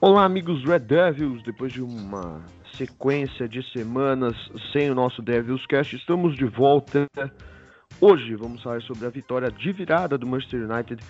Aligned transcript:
Olá, 0.00 0.24
amigos 0.24 0.64
Red 0.64 0.78
Devils. 0.78 1.42
Depois 1.42 1.72
de 1.72 1.82
uma 1.82 2.40
sequência 2.74 3.48
de 3.48 3.68
semanas 3.72 4.36
sem 4.72 4.88
o 4.88 4.94
nosso 4.94 5.20
Devils 5.20 5.66
Cast, 5.66 5.96
estamos 5.96 6.36
de 6.36 6.44
volta. 6.44 7.08
Hoje 8.00 8.36
vamos 8.36 8.62
falar 8.62 8.80
sobre 8.82 9.06
a 9.06 9.10
vitória 9.10 9.50
de 9.50 9.72
virada 9.72 10.16
do 10.16 10.24
Manchester 10.24 10.70
United 10.70 11.02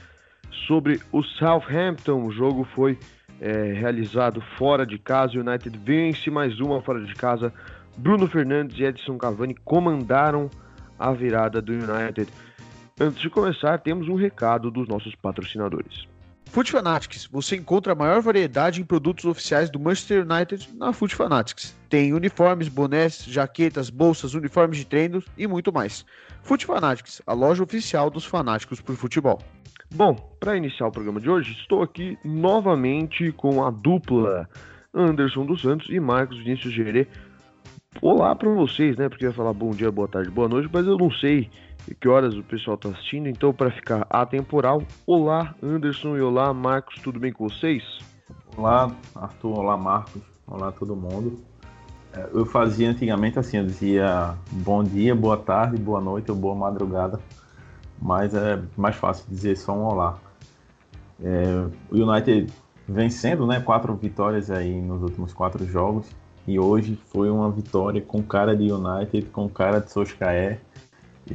sobre 0.67 1.03
o 1.13 1.23
Southampton. 1.23 2.25
O 2.25 2.33
jogo 2.33 2.67
foi 2.75 2.99
é, 3.43 3.75
realizado 3.75 4.41
fora 4.57 4.87
de 4.87 4.99
casa. 4.99 5.37
O 5.37 5.47
United 5.47 5.79
vence 5.85 6.31
mais 6.31 6.59
uma 6.59 6.81
fora 6.81 7.05
de 7.05 7.13
casa. 7.13 7.53
Bruno 7.95 8.27
Fernandes 8.27 8.79
e 8.79 8.85
Edson 8.85 9.19
Cavani 9.19 9.55
comandaram 9.67 10.49
a 10.99 11.13
virada 11.13 11.61
do 11.61 11.75
United. 11.75 12.27
Antes 12.99 13.21
de 13.21 13.29
começar, 13.29 13.77
temos 13.81 14.09
um 14.09 14.15
recado 14.15 14.71
dos 14.71 14.89
nossos 14.89 15.15
patrocinadores. 15.15 16.09
Foot 16.51 16.73
Fanatics, 16.73 17.27
você 17.27 17.57
encontra 17.57 17.93
a 17.93 17.97
maior 17.97 18.23
variedade 18.23 18.81
em 18.81 18.85
produtos 18.85 19.27
oficiais 19.27 19.69
do 19.69 19.79
Manchester 19.79 20.27
United 20.29 20.69
na 20.75 20.93
Foot 20.93 21.15
Fanatics. 21.15 21.77
Tem 21.91 22.13
uniformes, 22.15 22.69
bonés, 22.69 23.25
jaquetas, 23.27 23.91
bolsas, 23.91 24.35
uniformes 24.35 24.79
de 24.79 24.87
treinos 24.87 25.27
e 25.37 25.47
muito 25.47 25.73
mais. 25.73 26.07
Foot 26.43 26.65
Fanatics, 26.65 27.21
a 27.27 27.35
loja 27.35 27.63
oficial 27.63 28.11
dos 28.11 28.25
fanáticos 28.25 28.81
por 28.81 28.97
futebol. 28.97 29.39
Bom, 29.95 30.15
para 30.41 30.57
iniciar 30.57 30.87
o 30.87 30.93
programa 30.93 31.21
de 31.21 31.29
hoje, 31.29 31.53
estou 31.53 31.83
aqui 31.83 32.19
novamente 32.25 33.31
com 33.33 33.65
a 33.65 33.71
dupla 33.71 34.49
Anderson 34.93 35.45
dos 35.45 35.61
Santos 35.61 35.89
e 35.91 36.01
Marcos 36.01 36.39
Vinícius 36.39 36.73
Gerê. 36.73 37.07
Olá 38.01 38.35
para 38.35 38.49
vocês, 38.51 38.97
né? 38.97 39.09
Porque 39.09 39.27
eu 39.27 39.31
ia 39.31 39.35
falar 39.35 39.53
bom 39.53 39.71
dia, 39.71 39.91
boa 39.91 40.09
tarde, 40.09 40.31
boa 40.31 40.49
noite, 40.49 40.69
mas 40.73 40.87
eu 40.87 40.97
não 40.97 41.11
sei 41.11 41.51
que 41.95 42.09
horas 42.09 42.35
o 42.35 42.43
pessoal 42.43 42.75
está 42.77 42.89
assistindo. 42.91 43.29
Então, 43.29 43.53
para 43.53 43.71
ficar 43.71 44.07
atemporal, 44.11 44.83
olá 45.07 45.55
Anderson 45.63 46.17
e 46.17 46.21
olá 46.21 46.53
Marcos, 46.53 46.97
tudo 47.03 47.19
bem 47.19 47.33
com 47.33 47.49
vocês? 47.49 47.83
Olá 48.57 48.91
Arthur, 49.15 49.59
olá 49.59 49.77
Marcos, 49.77 50.23
olá 50.47 50.73
todo 50.73 50.97
mundo. 50.97 51.39
É, 52.13 52.29
eu 52.33 52.47
fazia 52.47 52.91
antigamente 52.91 53.39
assim, 53.39 53.59
eu 53.59 53.67
dizia 53.67 54.35
bom 54.51 54.83
dia, 54.83 55.15
boa 55.15 55.37
tarde, 55.37 55.77
boa 55.77 56.01
noite 56.01 56.31
ou 56.31 56.37
boa 56.37 56.55
madrugada, 56.55 57.21
mas 58.01 58.35
é 58.35 58.61
mais 58.77 58.97
fácil 58.97 59.25
dizer 59.29 59.57
só 59.57 59.73
um 59.73 59.85
olá. 59.85 60.19
É, 61.23 61.67
o 61.91 61.97
United 61.97 62.53
vencendo, 62.89 63.47
né, 63.47 63.61
quatro 63.61 63.95
vitórias 63.95 64.51
aí 64.51 64.81
nos 64.81 65.03
últimos 65.03 65.33
quatro 65.33 65.65
jogos 65.67 66.09
e 66.47 66.59
hoje 66.59 66.99
foi 67.09 67.31
uma 67.31 67.51
vitória 67.51 68.01
com 68.01 68.23
cara 68.23 68.57
de 68.57 68.73
United, 68.73 69.27
com 69.27 69.49
cara 69.49 69.81
de 69.81 69.93
Solskjaer 69.93 70.59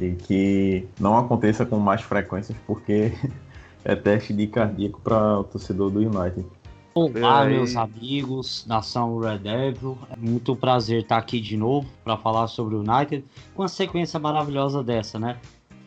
e 0.00 0.14
que 0.14 0.86
não 0.98 1.16
aconteça 1.16 1.64
com 1.64 1.78
mais 1.78 2.02
frequências, 2.02 2.56
porque 2.66 3.12
é 3.84 3.94
teste 3.94 4.32
de 4.32 4.46
cardíaco 4.46 5.00
para 5.00 5.40
o 5.40 5.44
torcedor 5.44 5.90
do 5.90 6.00
United. 6.00 6.46
Olá, 6.94 7.44
meus 7.44 7.74
amigos, 7.74 8.64
nação 8.68 9.18
Red 9.18 9.38
Devil. 9.38 9.98
É 10.10 10.16
muito 10.16 10.54
prazer 10.54 11.02
estar 11.02 11.16
aqui 11.16 11.40
de 11.40 11.56
novo 11.56 11.88
para 12.04 12.16
falar 12.16 12.46
sobre 12.46 12.76
o 12.76 12.84
United 12.88 13.24
com 13.52 13.62
uma 13.62 13.68
sequência 13.68 14.20
maravilhosa 14.20 14.82
dessa, 14.82 15.18
né? 15.18 15.36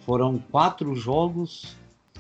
Foram 0.05 0.37
quatro 0.51 0.93
jogos 0.95 1.77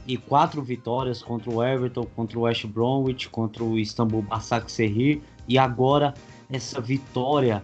e 0.07 0.15
quatro 0.15 0.61
vitórias 0.61 1.21
contra 1.21 1.51
o 1.51 1.61
Everton, 1.61 2.07
contra 2.15 2.39
o 2.39 2.43
West 2.43 2.65
Bromwich, 2.65 3.27
contra 3.27 3.61
o 3.61 3.77
Istanbul 3.77 4.21
Basaksehir 4.21 5.21
e 5.49 5.57
agora 5.57 6.13
essa 6.49 6.79
vitória 6.79 7.63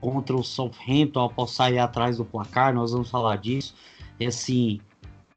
contra 0.00 0.34
o 0.34 0.42
Southampton 0.42 1.24
após 1.24 1.50
sair 1.50 1.78
atrás 1.78 2.16
do 2.16 2.24
placar, 2.24 2.74
nós 2.74 2.92
vamos 2.92 3.10
falar 3.10 3.36
disso. 3.36 3.74
E 4.18 4.26
assim, 4.26 4.80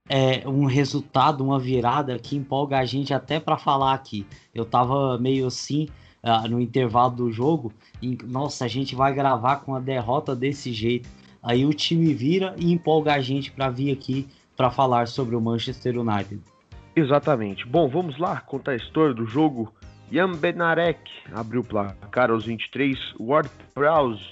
é 0.10 0.48
um 0.48 0.66
resultado, 0.66 1.44
uma 1.44 1.60
virada 1.60 2.18
que 2.20 2.36
empolga 2.36 2.80
a 2.80 2.86
gente 2.86 3.14
até 3.14 3.40
para 3.40 3.58
falar 3.58 3.94
aqui. 3.94 4.26
Eu 4.54 4.66
tava 4.66 5.18
meio 5.18 5.48
assim 5.48 5.88
uh, 6.24 6.48
no 6.48 6.60
intervalo 6.60 7.16
do 7.16 7.32
jogo, 7.32 7.72
e 8.02 8.18
nossa, 8.26 8.66
a 8.66 8.68
gente 8.68 8.96
vai 8.96 9.14
gravar 9.14 9.58
com 9.58 9.76
a 9.76 9.80
derrota 9.80 10.36
desse 10.36 10.74
jeito. 10.74 11.10
Aí 11.42 11.66
o 11.66 11.74
time 11.74 12.14
vira 12.14 12.56
e 12.58 12.72
empolga 12.72 13.14
a 13.14 13.22
gente 13.22 13.52
para 13.52 13.70
vir 13.70 13.92
aqui 13.92 14.28
para 14.56 14.72
falar 14.72 15.08
sobre 15.08 15.36
o 15.36 15.42
Manchester 15.42 15.98
United. 15.98 16.42
Exatamente. 16.96 17.68
Bom, 17.68 17.90
vamos 17.90 18.18
lá 18.20 18.40
contar 18.40 18.72
a 18.72 18.76
história 18.76 19.14
do 19.14 19.26
jogo. 19.26 19.74
Jan 20.14 20.34
Benarek 20.34 21.10
abriu 21.34 21.62
o 21.62 21.64
placar 21.64 22.30
aos 22.30 22.46
23, 22.46 23.16
Ward 23.20 23.50
Prowse 23.74 24.24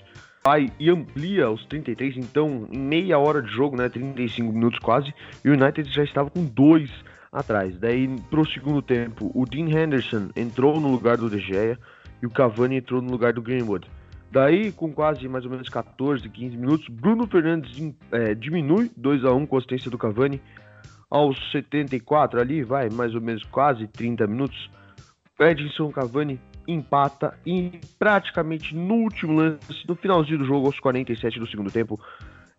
vai 0.43 0.71
e 0.79 0.91
amplia 0.91 1.49
os 1.49 1.65
33, 1.65 2.17
então 2.17 2.67
em 2.71 2.77
meia 2.77 3.17
hora 3.17 3.41
de 3.41 3.51
jogo, 3.51 3.75
né, 3.75 3.89
35 3.89 4.53
minutos 4.53 4.77
quase, 4.77 5.11
o 5.43 5.49
United 5.49 5.91
já 5.91 6.03
estava 6.03 6.29
com 6.29 6.45
dois 6.45 6.91
atrás. 7.31 7.79
Daí 7.79 8.07
pro 8.29 8.45
segundo 8.45 8.79
tempo, 8.83 9.31
o 9.33 9.43
Dean 9.43 9.69
Henderson 9.69 10.29
entrou 10.35 10.79
no 10.79 10.91
lugar 10.91 11.17
do 11.17 11.27
De 11.27 11.39
Gea 11.39 11.79
e 12.21 12.27
o 12.27 12.29
Cavani 12.29 12.75
entrou 12.75 13.01
no 13.01 13.09
lugar 13.09 13.33
do 13.33 13.41
Greenwood. 13.41 13.89
Daí, 14.31 14.71
com 14.71 14.93
quase 14.93 15.27
mais 15.27 15.45
ou 15.45 15.51
menos 15.51 15.67
14, 15.67 16.29
15 16.29 16.57
minutos, 16.57 16.87
Bruno 16.89 17.25
Fernandes 17.25 17.91
é, 18.11 18.35
diminui 18.35 18.91
2 18.95 19.25
a 19.25 19.33
1 19.33 19.47
com 19.47 19.55
a 19.55 19.57
assistência 19.57 19.89
do 19.89 19.97
Cavani. 19.97 20.39
Aos 21.09 21.37
74 21.51 22.39
ali, 22.39 22.63
vai 22.63 22.87
mais 22.91 23.15
ou 23.15 23.19
menos 23.19 23.43
quase 23.45 23.87
30 23.87 24.27
minutos, 24.27 24.69
Edinson 25.41 25.91
Cavani 25.91 26.39
empata 26.67 27.37
e 27.45 27.79
praticamente 27.97 28.75
no 28.75 28.95
último 28.95 29.33
lance, 29.33 29.87
no 29.87 29.95
finalzinho 29.95 30.39
do 30.39 30.45
jogo, 30.45 30.67
aos 30.67 30.79
47 30.79 31.39
do 31.39 31.47
segundo 31.47 31.71
tempo, 31.71 31.99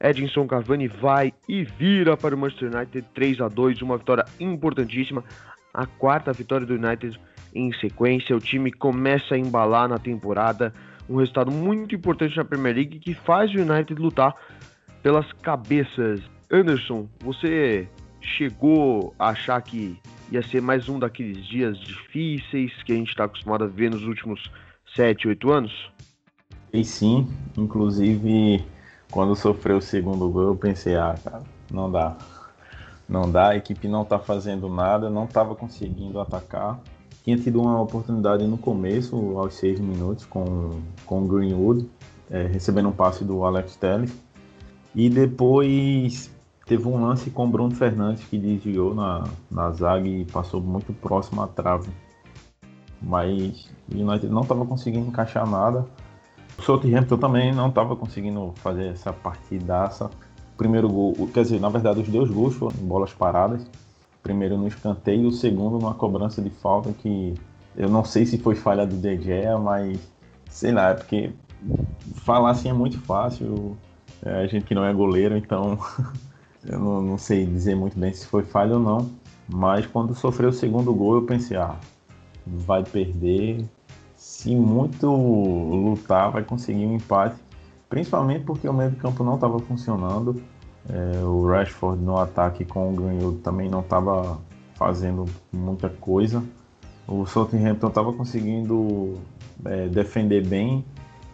Edinson 0.01 0.47
Cavani 0.47 0.89
vai 0.89 1.33
e 1.49 1.63
vira 1.65 2.17
para 2.17 2.35
o 2.35 2.39
Manchester 2.39 2.75
United 2.75 3.07
3 3.15 3.41
a 3.41 3.49
2 3.49 3.83
uma 3.83 3.97
vitória 3.97 4.25
importantíssima, 4.41 5.23
a 5.73 5.87
quarta 5.87 6.33
vitória 6.33 6.67
do 6.67 6.75
United 6.75 7.19
em 7.55 7.73
sequência. 7.75 8.37
O 8.37 8.41
time 8.41 8.73
começa 8.73 9.35
a 9.35 9.39
embalar 9.39 9.89
na 9.89 9.99
temporada, 9.99 10.75
um 11.09 11.17
resultado 11.17 11.53
muito 11.53 11.95
importante 11.95 12.37
na 12.37 12.45
Premier 12.45 12.75
League 12.75 12.99
que 12.99 13.15
faz 13.15 13.55
o 13.55 13.59
United 13.59 13.95
lutar 14.01 14.35
pelas 15.03 15.31
cabeças. 15.35 16.21
Anderson, 16.51 17.09
você 17.21 17.89
chegou 18.21 19.15
a 19.19 19.31
achar 19.31 19.61
que 19.63 19.99
ia 20.33 20.43
ser 20.43 20.63
mais 20.63 20.89
um 20.89 20.99
daqueles 20.99 21.45
dias 21.47 21.79
difíceis 21.79 22.73
que 22.85 22.93
a 22.93 22.97
gente 22.97 23.11
está 23.11 23.25
acostumado 23.25 23.65
a 23.65 23.67
ver 23.67 23.91
nos 23.91 24.03
últimos 24.03 24.51
7, 24.97 25.29
8 25.29 25.51
anos? 25.51 25.93
E 26.73 26.83
sim, 26.83 27.29
inclusive 27.57 28.65
quando 29.11 29.37
sofreu 29.37 29.77
o 29.77 29.83
segundo 29.83 30.31
gol 30.31 30.45
eu 30.45 30.57
pensei, 30.57 30.97
ah, 30.97 31.15
cara, 31.23 31.43
não 31.71 31.93
dá. 31.93 32.17
Não 33.07 33.31
dá, 33.31 33.51
a 33.51 33.57
equipe 33.57 33.87
não 33.87 34.03
está 34.03 34.19
fazendo 34.19 34.71
nada, 34.71 35.11
não 35.11 35.25
estava 35.25 35.55
conseguindo 35.55 36.19
atacar. 36.19 36.81
Tinha 37.23 37.37
tido 37.37 37.61
uma 37.61 37.79
oportunidade 37.79 38.47
no 38.47 38.57
começo, 38.57 39.37
aos 39.37 39.55
seis 39.55 39.79
minutos, 39.79 40.25
com, 40.25 40.81
com 41.05 41.23
o 41.23 41.29
Greenwood, 41.29 41.87
é, 42.31 42.47
recebendo 42.47 42.89
um 42.89 42.93
passe 42.93 43.23
do 43.23 43.45
Alex 43.45 43.77
Telles. 43.77 44.17
E 44.95 45.11
depois 45.11 46.31
Teve 46.67 46.87
um 46.87 47.05
lance 47.05 47.31
com 47.31 47.45
o 47.45 47.49
Bruno 47.49 47.75
Fernandes 47.75 48.25
que 48.25 48.39
desviou 48.39 48.95
na, 48.95 49.25
na 49.51 49.71
zaga 49.73 50.07
e 50.07 50.25
passou 50.25 50.61
muito 50.61 50.93
próximo 50.93 51.43
à 51.43 51.47
trave. 51.47 51.91
Mas 53.01 53.69
o 53.93 53.97
United 53.97 54.29
não 54.29 54.43
estava 54.43 54.65
conseguindo 54.65 55.09
encaixar 55.09 55.49
nada. 55.49 55.85
O 56.57 56.63
Southampton 56.63 57.19
também 57.19 57.53
não 57.53 57.69
estava 57.69 57.97
conseguindo 57.97 58.53
fazer 58.57 58.89
essa 58.89 59.13
partidaça. 59.13 60.09
Primeiro 60.57 60.89
gol, 60.89 61.15
quer 61.35 61.43
dizer, 61.43 61.61
na 61.61 61.69
verdade 61.69 62.01
os 62.01 62.09
dois 62.09 62.31
gols 62.31 62.55
foram 62.55 62.77
em 62.81 62.87
bolas 62.87 63.13
paradas. 63.13 63.67
Primeiro 64.23 64.57
no 64.57 64.69
escanteio 64.69 65.27
o 65.27 65.33
segundo 65.33 65.79
numa 65.79 65.95
cobrança 65.95 66.41
de 66.41 66.51
falta 66.51 66.93
que 66.93 67.35
eu 67.77 67.89
não 67.89 68.05
sei 68.05 68.25
se 68.25 68.39
foi 68.39 68.55
falha 68.55 68.87
do 68.87 68.97
De 68.97 69.19
mas 69.61 69.99
sei 70.49 70.71
lá, 70.71 70.91
é 70.91 70.95
porque 70.95 71.33
falar 72.17 72.51
assim 72.51 72.69
é 72.69 72.73
muito 72.73 73.01
fácil. 73.01 73.77
É, 74.25 74.43
a 74.43 74.47
gente 74.47 74.65
que 74.65 74.75
não 74.75 74.85
é 74.85 74.93
goleiro, 74.93 75.37
então 75.37 75.77
Eu 76.65 76.79
não, 76.79 77.03
não, 77.03 77.19
sei 77.19 77.45
dizer 77.45 77.75
muito 77.75 77.99
bem 77.99 78.13
se 78.13 78.27
foi 78.27 78.43
falha 78.43 78.75
ou 78.75 78.81
não, 78.81 79.11
mas 79.49 79.87
quando 79.87 80.15
sofreu 80.15 80.51
o 80.51 80.53
segundo 80.53 80.95
gol 80.95 81.17
eu 81.17 81.23
pensei, 81.23 81.57
ah, 81.57 81.77
vai 82.47 82.85
perder. 82.85 83.65
Se 84.17 84.55
muito 84.55 85.07
lutar, 85.11 86.31
vai 86.31 86.45
conseguir 86.45 86.87
um 86.87 86.95
empate, 86.95 87.37
principalmente 87.89 88.45
porque 88.45 88.69
o 88.69 88.73
meio 88.73 88.91
de 88.91 88.97
campo 88.97 89.25
não 89.25 89.35
estava 89.35 89.59
funcionando. 89.59 90.41
É, 90.89 91.25
o 91.25 91.47
Rashford 91.47 92.03
no 92.03 92.17
ataque 92.17 92.65
com 92.65 92.91
o 92.91 92.93
Greenwood 92.93 93.39
também 93.39 93.69
não 93.69 93.81
estava 93.81 94.39
fazendo 94.75 95.27
muita 95.53 95.89
coisa. 95.89 96.43
O 97.07 97.27
Southampton 97.27 97.89
estava 97.89 98.13
conseguindo 98.13 99.19
é, 99.65 99.89
defender 99.89 100.47
bem 100.47 100.85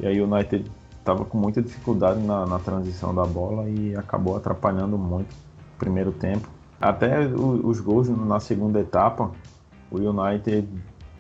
e 0.01 0.07
aí 0.07 0.21
o 0.21 0.33
United 0.33 0.71
estava 1.09 1.25
com 1.25 1.39
muita 1.39 1.63
dificuldade 1.63 2.21
na, 2.21 2.45
na, 2.45 2.59
transição 2.59 3.15
da 3.15 3.25
bola 3.25 3.67
e 3.69 3.97
acabou 3.97 4.37
atrapalhando 4.37 4.99
muito 4.99 5.33
o 5.33 5.79
primeiro 5.79 6.13
tempo. 6.13 6.49
Até 6.79 7.27
o, 7.27 7.67
os 7.67 7.81
gols 7.81 8.09
na 8.11 8.39
segunda 8.39 8.79
etapa, 8.79 9.33
o 9.91 9.97
United 9.97 10.69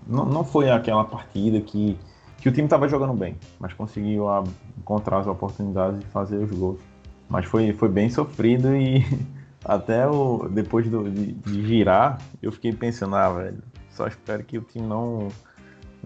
não, 0.06 0.26
não 0.26 0.44
foi 0.44 0.70
aquela 0.70 1.04
partida 1.04 1.58
que, 1.62 1.98
que 2.36 2.48
o 2.50 2.52
time 2.52 2.64
estava 2.64 2.86
jogando 2.86 3.14
bem, 3.14 3.36
mas 3.58 3.72
conseguiu 3.72 4.28
a, 4.28 4.44
encontrar 4.76 5.20
as 5.20 5.26
oportunidades 5.26 6.00
de 6.00 6.06
fazer 6.06 6.36
os 6.36 6.50
gols. 6.50 6.80
Mas 7.26 7.46
foi, 7.46 7.72
foi 7.72 7.88
bem 7.88 8.10
sofrido 8.10 8.76
e 8.76 9.02
até 9.64 10.06
o, 10.06 10.48
depois 10.50 10.86
do, 10.88 11.10
de, 11.10 11.32
de 11.32 11.66
girar, 11.66 12.18
eu 12.42 12.52
fiquei 12.52 12.74
pensando, 12.74 13.16
ah, 13.16 13.30
velho, 13.30 13.62
só 13.90 14.06
espero 14.06 14.44
que 14.44 14.58
o 14.58 14.62
time 14.62 14.86
não 14.86 15.28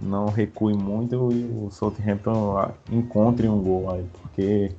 não 0.03 0.27
recue 0.27 0.75
muito 0.75 1.33
e 1.33 1.45
o 1.45 1.71
Southampton 1.71 2.73
encontre 2.91 3.49
um 3.49 3.63
gol 3.63 3.91
aí, 3.91 4.05
porque 4.21 4.73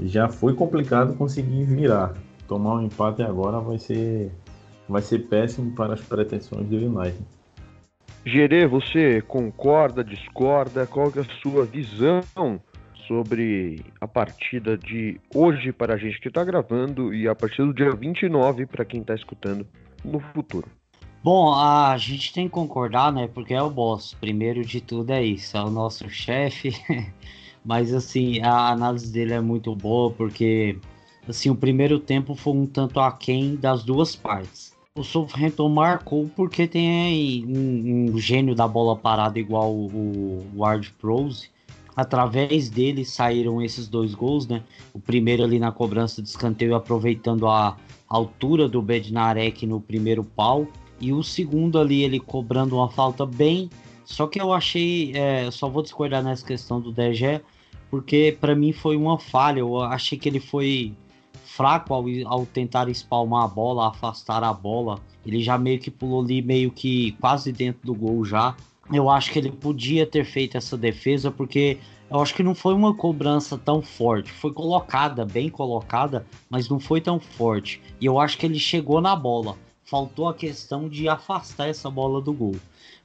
já 0.00 0.28
foi 0.28 0.54
complicado 0.54 1.16
conseguir 1.16 1.64
virar. 1.64 2.14
Tomar 2.46 2.76
um 2.76 2.82
empate 2.82 3.22
agora 3.22 3.58
vai 3.58 3.78
ser, 3.78 4.30
vai 4.88 5.02
ser 5.02 5.18
péssimo 5.26 5.72
para 5.74 5.94
as 5.94 6.00
pretensões 6.00 6.66
do 6.66 6.76
United. 6.76 7.18
Gerê, 8.24 8.66
você 8.66 9.20
concorda, 9.22 10.04
discorda? 10.04 10.86
Qual 10.86 11.12
é 11.14 11.20
a 11.20 11.42
sua 11.42 11.64
visão 11.64 12.22
sobre 13.06 13.84
a 14.00 14.06
partida 14.06 14.76
de 14.76 15.20
hoje 15.34 15.72
para 15.72 15.94
a 15.94 15.96
gente 15.96 16.20
que 16.20 16.28
está 16.28 16.44
gravando 16.44 17.12
e 17.12 17.26
a 17.26 17.34
partir 17.34 17.62
do 17.62 17.72
dia 17.72 17.90
29 17.90 18.66
para 18.66 18.84
quem 18.84 19.00
está 19.00 19.14
escutando 19.14 19.66
no 20.04 20.20
futuro? 20.20 20.68
Bom, 21.22 21.52
a 21.52 21.96
gente 21.98 22.32
tem 22.32 22.44
que 22.46 22.50
concordar, 22.54 23.12
né? 23.12 23.28
Porque 23.28 23.52
é 23.52 23.62
o 23.62 23.68
boss. 23.68 24.14
Primeiro 24.20 24.64
de 24.64 24.80
tudo 24.80 25.10
é 25.10 25.22
isso, 25.22 25.56
é 25.56 25.62
o 25.62 25.70
nosso 25.70 26.08
chefe. 26.10 26.72
Mas 27.64 27.92
assim, 27.92 28.40
a 28.40 28.70
análise 28.70 29.12
dele 29.12 29.34
é 29.34 29.40
muito 29.40 29.74
boa 29.74 30.10
porque 30.10 30.78
assim, 31.28 31.50
o 31.50 31.54
primeiro 31.54 31.98
tempo 31.98 32.34
foi 32.34 32.54
um 32.54 32.66
tanto 32.66 33.00
aquém 33.00 33.56
das 33.56 33.82
duas 33.82 34.16
partes. 34.16 34.76
O 34.94 35.04
Southampton 35.04 35.68
marcou 35.68 36.30
porque 36.34 36.66
tem 36.66 37.44
um, 37.46 38.10
um 38.12 38.18
gênio 38.18 38.54
da 38.54 38.66
bola 38.66 38.96
parada 38.96 39.38
igual 39.38 39.72
o 39.72 40.44
Ward 40.56 40.92
Prose. 40.98 41.50
Através 41.94 42.70
dele 42.70 43.04
saíram 43.04 43.60
esses 43.60 43.88
dois 43.88 44.14
gols, 44.14 44.46
né? 44.46 44.62
O 44.94 45.00
primeiro 45.00 45.42
ali 45.42 45.58
na 45.58 45.72
cobrança 45.72 46.22
de 46.22 46.28
escanteio, 46.28 46.74
aproveitando 46.74 47.48
a 47.48 47.76
altura 48.08 48.68
do 48.68 48.80
Bednarek 48.80 49.66
no 49.66 49.80
primeiro 49.80 50.22
pau. 50.24 50.66
E 51.00 51.12
o 51.12 51.22
segundo 51.22 51.78
ali, 51.78 52.02
ele 52.02 52.18
cobrando 52.18 52.76
uma 52.76 52.88
falta 52.88 53.24
bem. 53.24 53.70
Só 54.04 54.26
que 54.26 54.40
eu 54.40 54.52
achei. 54.52 55.12
É, 55.14 55.50
só 55.50 55.68
vou 55.68 55.82
discordar 55.82 56.22
nessa 56.22 56.44
questão 56.44 56.80
do 56.80 56.90
DG, 56.90 57.40
porque 57.90 58.36
para 58.40 58.54
mim 58.54 58.72
foi 58.72 58.96
uma 58.96 59.18
falha. 59.18 59.60
Eu 59.60 59.80
achei 59.80 60.18
que 60.18 60.28
ele 60.28 60.40
foi 60.40 60.94
fraco 61.44 61.94
ao, 61.94 62.04
ao 62.26 62.46
tentar 62.46 62.88
espalmar 62.88 63.44
a 63.44 63.48
bola, 63.48 63.88
afastar 63.88 64.42
a 64.42 64.52
bola. 64.52 64.98
Ele 65.26 65.42
já 65.42 65.58
meio 65.58 65.78
que 65.78 65.90
pulou 65.90 66.22
ali, 66.22 66.40
meio 66.40 66.70
que 66.70 67.12
quase 67.20 67.52
dentro 67.52 67.86
do 67.86 67.94
gol 67.94 68.24
já. 68.24 68.56
Eu 68.92 69.10
acho 69.10 69.30
que 69.30 69.38
ele 69.38 69.50
podia 69.50 70.06
ter 70.06 70.24
feito 70.24 70.56
essa 70.56 70.76
defesa, 70.76 71.30
porque 71.30 71.78
eu 72.10 72.20
acho 72.20 72.34
que 72.34 72.42
não 72.42 72.54
foi 72.54 72.72
uma 72.72 72.94
cobrança 72.94 73.58
tão 73.58 73.82
forte. 73.82 74.32
Foi 74.32 74.50
colocada, 74.52 75.26
bem 75.26 75.50
colocada, 75.50 76.26
mas 76.48 76.68
não 76.68 76.80
foi 76.80 77.00
tão 77.00 77.20
forte. 77.20 77.82
E 78.00 78.06
eu 78.06 78.18
acho 78.18 78.38
que 78.38 78.46
ele 78.46 78.58
chegou 78.58 79.00
na 79.02 79.14
bola 79.14 79.56
faltou 79.88 80.28
a 80.28 80.34
questão 80.34 80.88
de 80.88 81.08
afastar 81.08 81.68
essa 81.68 81.90
bola 81.90 82.20
do 82.20 82.32
gol. 82.32 82.56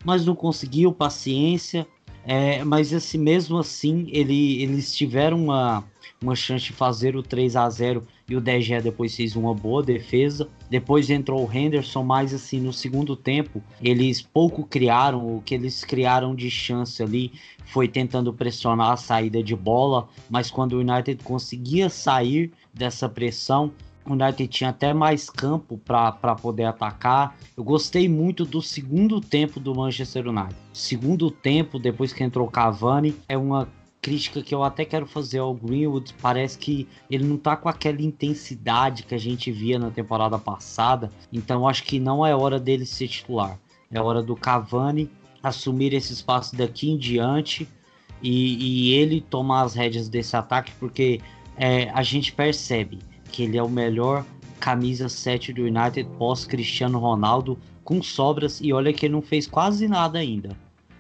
Mas 0.04 0.26
não 0.26 0.36
conseguiu, 0.36 0.92
paciência. 0.92 1.88
É, 2.26 2.64
mas 2.64 2.94
assim, 2.94 3.18
mesmo 3.18 3.58
assim, 3.58 4.08
ele, 4.10 4.62
eles 4.62 4.96
tiveram 4.96 5.44
uma, 5.44 5.84
uma 6.22 6.36
chance 6.36 6.66
de 6.66 6.74
fazer 6.74 7.16
o 7.16 7.24
3 7.24 7.56
a 7.56 7.70
0 7.70 8.06
e 8.30 8.36
o 8.36 8.42
DG 8.42 8.82
depois 8.82 9.16
fez 9.16 9.36
uma 9.36 9.54
boa 9.54 9.82
defesa. 9.82 10.50
Depois 10.70 11.10
entrou 11.10 11.46
o 11.46 11.52
Henderson, 11.52 12.04
mas 12.04 12.34
assim, 12.34 12.60
no 12.60 12.74
segundo 12.74 13.16
tempo, 13.16 13.62
eles 13.82 14.22
pouco 14.22 14.66
criaram. 14.66 15.38
O 15.38 15.42
que 15.42 15.56
eles 15.56 15.84
criaram 15.86 16.36
de 16.36 16.50
chance 16.50 17.02
ali 17.02 17.32
foi 17.66 17.88
tentando 17.88 18.34
pressionar 18.34 18.92
a 18.92 18.98
saída 18.98 19.42
de 19.42 19.56
bola, 19.56 20.08
mas 20.30 20.52
quando 20.52 20.74
o 20.74 20.80
United 20.80 21.24
conseguia 21.24 21.90
sair 21.90 22.52
dessa 22.74 23.08
pressão, 23.08 23.72
o 24.06 24.14
United 24.14 24.48
tinha 24.48 24.70
até 24.70 24.94
mais 24.94 25.30
campo 25.30 25.78
para 25.78 26.36
poder 26.36 26.66
atacar. 26.66 27.36
Eu 27.56 27.64
gostei 27.64 28.10
muito 28.10 28.46
do 28.46 28.62
segundo 28.62 29.22
tempo 29.22 29.60
do 29.60 29.74
Manchester 29.74 30.28
United. 30.28 30.56
Segundo 30.74 31.32
tempo, 31.32 31.80
depois 31.80 32.12
que 32.12 32.24
entrou 32.24 32.48
Cavani, 32.48 33.16
é 33.28 33.38
uma 33.38 33.68
crítica 34.02 34.42
que 34.42 34.54
eu 34.54 34.64
até 34.64 34.84
quero 34.84 35.08
fazer 35.08 35.40
ao 35.40 35.54
Greenwood. 35.54 36.14
Parece 36.22 36.58
que 36.58 36.88
ele 37.10 37.24
não 37.24 37.38
tá 37.38 37.56
com 37.56 37.70
aquela 37.70 38.02
intensidade 38.02 39.04
que 39.04 39.16
a 39.16 39.18
gente 39.18 39.52
via 39.52 39.80
na 39.80 39.90
temporada 39.90 40.38
passada. 40.38 41.10
Então 41.32 41.68
acho 41.68 41.84
que 41.84 42.00
não 42.00 42.26
é 42.26 42.36
hora 42.36 42.60
dele 42.60 42.86
ser 42.86 43.08
titular. 43.08 43.58
É 43.90 44.02
hora 44.02 44.22
do 44.22 44.36
Cavani 44.36 45.10
assumir 45.42 45.94
esse 45.94 46.14
espaço 46.14 46.56
daqui 46.56 46.90
em 46.90 46.98
diante 46.98 47.68
e, 48.22 48.90
e 48.90 48.94
ele 48.94 49.22
tomar 49.22 49.64
as 49.64 49.74
rédeas 49.74 50.08
desse 50.08 50.36
ataque, 50.36 50.72
porque 50.80 51.20
é, 51.58 51.90
a 51.90 52.02
gente 52.02 52.32
percebe 52.32 53.00
que 53.34 53.42
ele 53.42 53.58
é 53.58 53.64
o 53.64 53.68
melhor 53.68 54.24
camisa 54.60 55.10
7 55.10 55.52
do 55.52 55.64
United 55.64 56.08
pós 56.18 56.46
Cristiano 56.46 57.00
Ronaldo 57.00 57.58
com 57.84 58.02
sobras 58.02 58.62
e 58.62 58.72
olha 58.72 58.94
que 58.94 59.08
ele 59.08 59.16
não 59.16 59.24
fez 59.24 59.48
quase 59.48 59.88
nada 59.88 60.20
ainda. 60.20 60.56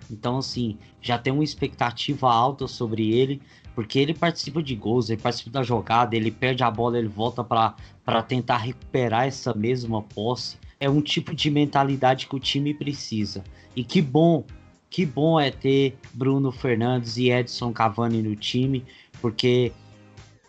Então 0.09 0.39
assim, 0.39 0.77
já 0.99 1.17
tem 1.17 1.31
uma 1.31 1.43
expectativa 1.43 2.29
alta 2.29 2.67
sobre 2.67 3.13
ele, 3.13 3.39
porque 3.75 3.99
ele 3.99 4.15
participa 4.15 4.63
de 4.63 4.75
gols, 4.75 5.09
ele 5.09 5.21
participa 5.21 5.51
da 5.51 5.63
jogada, 5.63 6.15
ele 6.15 6.31
perde 6.31 6.63
a 6.63 6.71
bola, 6.71 6.97
ele 6.97 7.07
volta 7.07 7.43
para 7.43 8.21
tentar 8.23 8.57
recuperar 8.57 9.27
essa 9.27 9.53
mesma 9.53 10.01
posse. 10.01 10.57
É 10.79 10.89
um 10.89 11.01
tipo 11.01 11.35
de 11.35 11.51
mentalidade 11.51 12.27
que 12.27 12.35
o 12.35 12.39
time 12.39 12.73
precisa. 12.73 13.43
E 13.75 13.83
que 13.83 14.01
bom, 14.01 14.43
que 14.89 15.05
bom 15.05 15.39
é 15.39 15.51
ter 15.51 15.95
Bruno 16.13 16.51
Fernandes 16.51 17.15
e 17.17 17.29
Edson 17.29 17.71
Cavani 17.71 18.21
no 18.21 18.35
time, 18.35 18.83
porque 19.21 19.71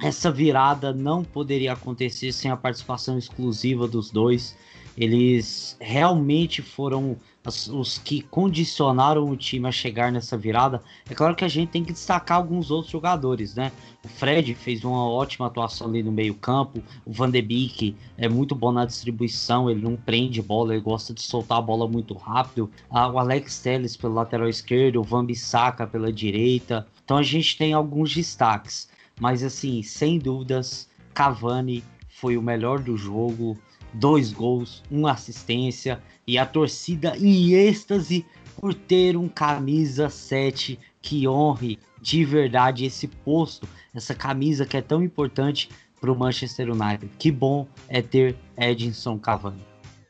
essa 0.01 0.31
virada 0.31 0.93
não 0.93 1.23
poderia 1.23 1.73
acontecer 1.73 2.33
sem 2.33 2.51
a 2.51 2.57
participação 2.57 3.17
exclusiva 3.17 3.87
dos 3.87 4.11
dois. 4.11 4.57
Eles 4.97 5.77
realmente 5.81 6.63
foram 6.63 7.17
os, 7.47 7.99
que 7.99 8.23
condicionaram 8.23 9.29
o 9.29 9.37
time 9.37 9.69
a 9.69 9.73
chegar 9.73 10.11
nessa 10.11 10.37
virada. 10.37 10.83
É 11.09 11.15
claro 11.15 11.35
que 11.35 11.45
a 11.45 11.49
gente 11.49 11.71
tem 11.71 11.85
que 11.85 11.93
destacar 11.93 12.39
alguns 12.39 12.71
outros 12.71 12.93
jogadores, 12.93 13.55
né? 13.55 13.71
O 14.05 14.09
Fred 14.09 14.55
fez 14.55 14.85
uma 14.85 15.09
ótima 15.09 15.47
atuação 15.47 15.89
ali 15.89 16.03
no 16.03 16.13
meio-campo. 16.13 16.83
O 17.05 17.13
Van 17.13 17.31
de 17.31 17.43
Beek 17.43 17.97
é 18.17 18.29
muito 18.29 18.55
bom 18.55 18.73
na 18.73 18.85
distribuição, 18.85 19.69
ele 19.69 19.83
não 19.83 19.97
prende 19.97 20.41
bola, 20.41 20.75
ele 20.75 20.83
gosta 20.83 21.13
de 21.13 21.23
soltar 21.23 21.59
a 21.59 21.63
bola 21.63 21.89
muito 21.89 22.15
rápido. 22.15 22.71
Ah, 22.89 23.09
o 23.09 23.19
Alex 23.19 23.59
Telles 23.59 23.97
pelo 23.97 24.15
lateral 24.15 24.49
esquerdo, 24.49 25.01
o 25.01 25.05
Van 25.05 25.25
Bissaka 25.25 25.87
pela 25.87 26.13
direita. 26.13 26.87
Então 27.05 27.17
a 27.17 27.23
gente 27.23 27.59
tem 27.59 27.73
alguns 27.73 28.15
destaques. 28.15 28.89
Mas 29.21 29.43
assim, 29.43 29.83
sem 29.83 30.19
dúvidas, 30.19 30.89
Cavani 31.13 31.83
foi 32.09 32.37
o 32.37 32.43
melhor 32.43 32.81
do 32.81 32.97
jogo. 32.97 33.59
Dois 33.93 34.33
gols, 34.33 34.83
uma 34.91 35.13
assistência 35.13 36.03
e 36.27 36.37
a 36.37 36.45
torcida 36.45 37.17
em 37.17 37.53
êxtase 37.53 38.27
por 38.57 38.75
ter 38.75 39.17
um 39.17 39.29
camisa 39.29 40.09
7 40.09 40.79
que 41.01 41.29
honre 41.29 41.79
de 42.01 42.25
verdade 42.25 42.85
esse 42.85 43.07
posto, 43.07 43.69
essa 43.95 44.15
camisa 44.15 44.67
que 44.67 44.77
é 44.77 44.83
tão 44.83 45.03
importante 45.03 45.69
para 46.01 46.11
o 46.11 46.19
Manchester 46.19 46.71
United. 46.71 47.09
Que 47.19 47.31
bom 47.31 47.67
é 47.89 48.03
ter 48.03 48.37
Edinson 48.59 49.19
Cavani. 49.19 49.63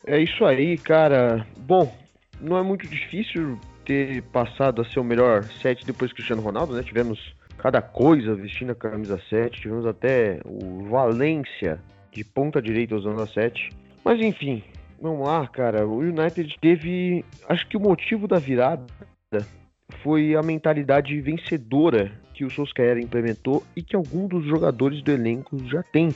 É 0.07 0.21
isso 0.21 0.45
aí, 0.45 0.76
cara. 0.76 1.47
Bom, 1.59 1.95
não 2.40 2.57
é 2.57 2.62
muito 2.62 2.87
difícil 2.87 3.59
ter 3.85 4.23
passado 4.25 4.83
a 4.83 4.85
ser 4.85 4.99
o 4.99 5.05
melhor 5.05 5.45
7 5.62 5.85
depois 5.85 6.11
do 6.11 6.14
Cristiano 6.14 6.43
Ronaldo, 6.43 6.75
né? 6.75 6.83
Tivemos 6.83 7.35
cada 7.64 7.80
coisa 7.80 8.35
vestindo 8.35 8.73
a 8.73 8.75
camisa 8.75 9.18
7. 9.30 9.62
Tivemos 9.62 9.87
até 9.87 10.38
o 10.44 10.85
Valência 10.90 11.80
de 12.12 12.23
ponta 12.23 12.61
direita 12.61 12.94
usando 12.94 13.23
a 13.23 13.26
7. 13.26 13.71
Mas 14.04 14.21
enfim, 14.21 14.62
vamos 15.00 15.26
lá, 15.26 15.47
cara. 15.47 15.87
O 15.87 16.00
United 16.00 16.59
teve. 16.61 17.25
Acho 17.49 17.66
que 17.66 17.78
o 17.78 17.80
motivo 17.80 18.28
da 18.28 18.38
virada 18.38 18.85
foi 20.02 20.35
a 20.35 20.42
mentalidade 20.42 21.18
vencedora 21.23 22.12
que 22.35 22.44
o 22.44 22.50
Solskjaer 22.50 22.99
implementou 22.99 23.62
e 23.75 23.83
que 23.83 23.97
alguns 23.97 24.28
dos 24.28 24.44
jogadores 24.44 25.00
do 25.00 25.11
elenco 25.11 25.56
já 25.66 25.83
têm. 25.85 26.11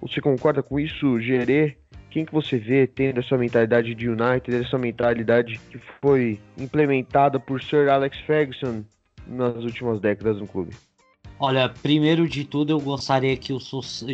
Você 0.00 0.22
concorda 0.22 0.62
com 0.62 0.80
isso, 0.80 1.20
Gerê? 1.20 1.76
Quem 2.08 2.24
que 2.24 2.32
você 2.32 2.56
vê 2.56 2.86
tendo 2.86 3.20
essa 3.20 3.36
mentalidade 3.36 3.94
de 3.94 4.08
United, 4.08 4.56
essa 4.56 4.78
mentalidade 4.78 5.60
que 5.70 5.78
foi 6.00 6.40
implementada 6.56 7.38
por 7.38 7.62
Sir 7.62 7.90
Alex 7.90 8.18
Ferguson 8.20 8.84
nas 9.28 9.56
últimas 9.56 10.00
décadas 10.00 10.38
no 10.38 10.46
clube? 10.46 10.74
Olha, 11.40 11.68
primeiro 11.68 12.28
de 12.28 12.44
tudo 12.44 12.70
eu 12.70 12.80
gostaria 12.80 13.36
que 13.36 13.52
o 13.52 13.58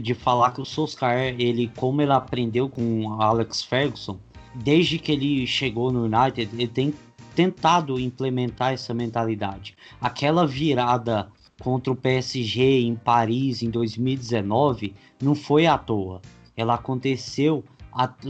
de 0.00 0.14
falar 0.14 0.50
que 0.50 0.60
o 0.60 0.64
Solskjaer, 0.64 1.34
ele 1.38 1.70
como 1.74 2.02
ele 2.02 2.12
aprendeu 2.12 2.68
com 2.68 3.18
Alex 3.20 3.62
Ferguson, 3.62 4.18
desde 4.54 4.98
que 4.98 5.12
ele 5.12 5.46
chegou 5.46 5.90
no 5.90 6.04
United, 6.04 6.50
ele 6.52 6.68
tem 6.68 6.94
tentado 7.34 7.98
implementar 7.98 8.72
essa 8.72 8.92
mentalidade. 8.92 9.74
Aquela 10.00 10.46
virada 10.46 11.28
contra 11.60 11.92
o 11.92 11.96
PSG 11.96 12.82
em 12.82 12.94
Paris 12.94 13.62
em 13.62 13.70
2019 13.70 14.94
não 15.22 15.34
foi 15.34 15.66
à 15.66 15.78
toa. 15.78 16.20
Ela 16.56 16.74
aconteceu 16.74 17.64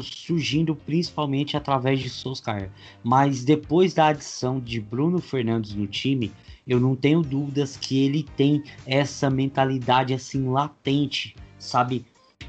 surgindo 0.03 0.77
principalmente 0.77 1.57
através 1.57 2.01
de 2.01 2.11
Solskjaer. 2.11 2.71
Mas 3.03 3.45
depois 3.45 3.95
da 3.95 4.09
adição 4.09 4.61
de 4.61 4.81
Bruno 4.81 5.21
Fernandes 5.21 5.75
no 5.75 5.87
time, 5.87 6.31
eu 6.67 6.81
não 6.81 6.97
tenho 6.97 7.23
dúvidas 7.23 7.77
que 7.77 8.05
ele 8.05 8.27
tem 8.37 8.63
essa 8.87 9.31
mentalidade 9.31 10.15
assim 10.15 10.49
latente, 10.49 11.37
sabe? 11.59 12.05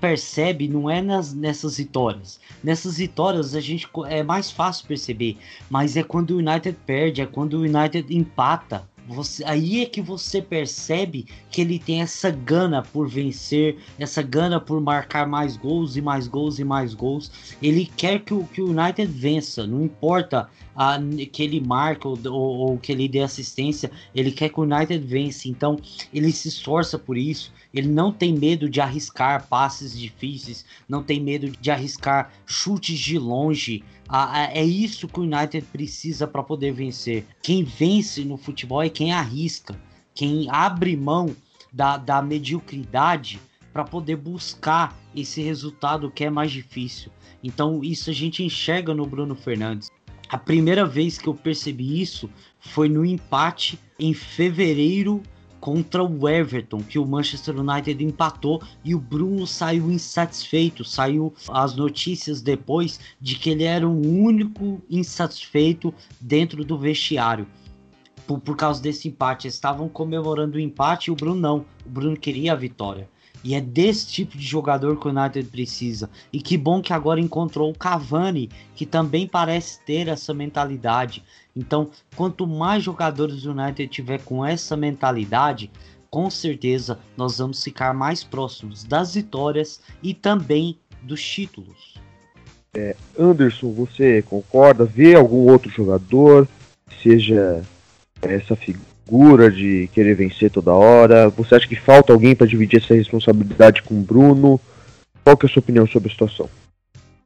percebe 0.05 0.67
não 0.67 0.89
é 0.89 1.01
nas, 1.01 1.33
nessas 1.33 1.77
vitórias. 1.77 2.39
Nessas 2.63 2.97
vitórias 2.97 3.55
a 3.55 3.59
gente 3.59 3.87
é 4.07 4.21
mais 4.23 4.51
fácil 4.51 4.85
perceber, 4.87 5.37
mas 5.69 5.97
é 5.97 6.03
quando 6.03 6.31
o 6.31 6.37
United 6.37 6.77
perde, 6.85 7.21
é 7.21 7.25
quando 7.25 7.55
o 7.55 7.61
United 7.61 8.15
empata. 8.15 8.87
Você, 9.07 9.43
aí 9.45 9.83
é 9.83 9.85
que 9.85 10.01
você 10.01 10.41
percebe 10.41 11.27
que 11.51 11.61
ele 11.61 11.77
tem 11.77 12.01
essa 12.01 12.31
gana 12.31 12.81
por 12.81 13.07
vencer, 13.07 13.77
essa 13.99 14.21
gana 14.23 14.59
por 14.59 14.81
marcar 14.81 15.27
mais 15.27 15.55
gols 15.55 15.95
e 15.95 16.01
mais 16.01 16.27
gols 16.27 16.57
e 16.57 16.63
mais 16.63 16.95
gols. 16.95 17.31
Ele 17.61 17.85
quer 17.85 18.19
que 18.19 18.33
o, 18.33 18.43
que 18.45 18.61
o 18.61 18.69
United 18.69 19.05
vença, 19.05 19.67
não 19.67 19.83
importa 19.83 20.49
a, 20.75 20.99
que 21.31 21.43
ele 21.43 21.59
marque 21.59 22.07
ou, 22.07 22.17
ou, 22.25 22.57
ou, 22.57 22.77
que 22.77 22.91
ele 22.91 23.07
dê 23.07 23.21
assistência, 23.21 23.91
ele 24.13 24.31
quer 24.31 24.49
que 24.49 24.59
o 24.59 24.63
United 24.63 24.97
vence. 25.05 25.49
Então 25.49 25.77
ele 26.13 26.31
se 26.31 26.47
esforça 26.47 26.99
por 26.99 27.17
isso. 27.17 27.53
Ele 27.73 27.87
não 27.87 28.11
tem 28.11 28.33
medo 28.33 28.69
de 28.69 28.81
arriscar 28.81 29.47
passes 29.47 29.97
difíceis, 29.97 30.65
não 30.87 31.03
tem 31.03 31.19
medo 31.19 31.49
de 31.49 31.71
arriscar 31.71 32.31
chutes 32.45 32.99
de 32.99 33.17
longe. 33.17 33.83
Ah, 34.07 34.49
é 34.53 34.63
isso 34.63 35.07
que 35.07 35.19
o 35.19 35.23
United 35.23 35.65
precisa 35.71 36.27
para 36.27 36.43
poder 36.43 36.71
vencer. 36.71 37.25
Quem 37.41 37.63
vence 37.63 38.23
no 38.23 38.37
futebol 38.37 38.81
é 38.81 38.89
quem 38.89 39.11
arrisca, 39.11 39.75
quem 40.13 40.47
abre 40.49 40.95
mão 40.95 41.35
da, 41.73 41.97
da 41.97 42.21
mediocridade 42.21 43.39
para 43.73 43.83
poder 43.83 44.15
buscar 44.15 44.97
esse 45.13 45.41
resultado 45.41 46.09
que 46.09 46.23
é 46.23 46.29
mais 46.29 46.49
difícil. 46.49 47.11
Então, 47.43 47.83
isso 47.83 48.09
a 48.09 48.13
gente 48.13 48.41
enxerga 48.41 48.93
no 48.93 49.05
Bruno 49.05 49.35
Fernandes. 49.35 49.91
A 50.29 50.37
primeira 50.37 50.85
vez 50.85 51.17
que 51.17 51.27
eu 51.27 51.33
percebi 51.33 52.01
isso 52.01 52.29
foi 52.59 52.89
no 52.89 53.05
empate 53.05 53.79
em 53.99 54.13
fevereiro 54.13 55.21
contra 55.59 56.03
o 56.03 56.29
Everton, 56.29 56.83
que 56.83 56.99
o 56.99 57.05
Manchester 57.05 57.59
United 57.59 58.03
empatou 58.03 58.61
e 58.83 58.93
o 58.93 58.99
Bruno 58.99 59.47
saiu 59.47 59.91
insatisfeito. 59.91 60.83
Saiu 60.83 61.33
as 61.49 61.75
notícias 61.75 62.41
depois 62.41 62.99
de 63.19 63.35
que 63.35 63.49
ele 63.49 63.63
era 63.63 63.87
o 63.87 64.07
único 64.07 64.81
insatisfeito 64.89 65.93
dentro 66.19 66.63
do 66.63 66.77
vestiário. 66.77 67.47
Por, 68.27 68.39
por 68.39 68.55
causa 68.55 68.81
desse 68.81 69.07
empate, 69.07 69.47
Eles 69.47 69.55
estavam 69.55 69.87
comemorando 69.87 70.57
o 70.57 70.59
empate 70.59 71.09
e 71.09 71.11
o 71.11 71.15
Bruno 71.15 71.39
não. 71.39 71.65
O 71.85 71.89
Bruno 71.89 72.17
queria 72.17 72.53
a 72.53 72.55
vitória. 72.55 73.09
E 73.45 73.53
é 73.53 73.61
desse 73.61 74.07
tipo 74.07 74.35
de 74.35 74.43
jogador 74.43 74.99
que 74.99 75.07
o 75.07 75.11
United 75.11 75.47
precisa. 75.49 76.09
E 76.33 76.41
que 76.41 76.57
bom 76.57 76.81
que 76.81 76.91
agora 76.91 77.21
encontrou 77.21 77.69
o 77.69 77.77
Cavani, 77.77 78.49
que 78.75 78.87
também 78.87 79.27
parece 79.27 79.79
ter 79.85 80.07
essa 80.07 80.33
mentalidade. 80.33 81.23
Então, 81.55 81.91
quanto 82.15 82.47
mais 82.47 82.83
jogadores 82.83 83.43
do 83.43 83.51
United 83.51 83.87
tiver 83.87 84.19
com 84.23 84.43
essa 84.43 84.75
mentalidade, 84.75 85.69
com 86.09 86.27
certeza 86.27 86.97
nós 87.15 87.37
vamos 87.37 87.63
ficar 87.63 87.93
mais 87.93 88.23
próximos 88.23 88.83
das 88.83 89.13
vitórias 89.13 89.79
e 90.01 90.15
também 90.15 90.79
dos 91.03 91.21
títulos. 91.23 91.93
É, 92.73 92.95
Anderson, 93.17 93.71
você 93.71 94.23
concorda? 94.23 94.85
Vê 94.85 95.13
algum 95.13 95.51
outro 95.51 95.69
jogador, 95.69 96.47
seja 96.99 97.63
essa 98.23 98.55
figura? 98.55 98.94
Segura 99.05 99.51
de 99.51 99.87
querer 99.93 100.15
vencer 100.15 100.49
toda 100.49 100.73
hora? 100.73 101.29
Você 101.29 101.55
acha 101.55 101.67
que 101.67 101.75
falta 101.75 102.11
alguém 102.11 102.35
para 102.35 102.47
dividir 102.47 102.81
essa 102.81 102.95
responsabilidade 102.95 103.83
com 103.83 103.93
o 103.95 104.01
Bruno? 104.01 104.59
Qual 105.23 105.37
que 105.37 105.45
é 105.45 105.49
a 105.49 105.51
sua 105.51 105.59
opinião 105.59 105.87
sobre 105.87 106.09
a 106.09 106.11
situação? 106.11 106.49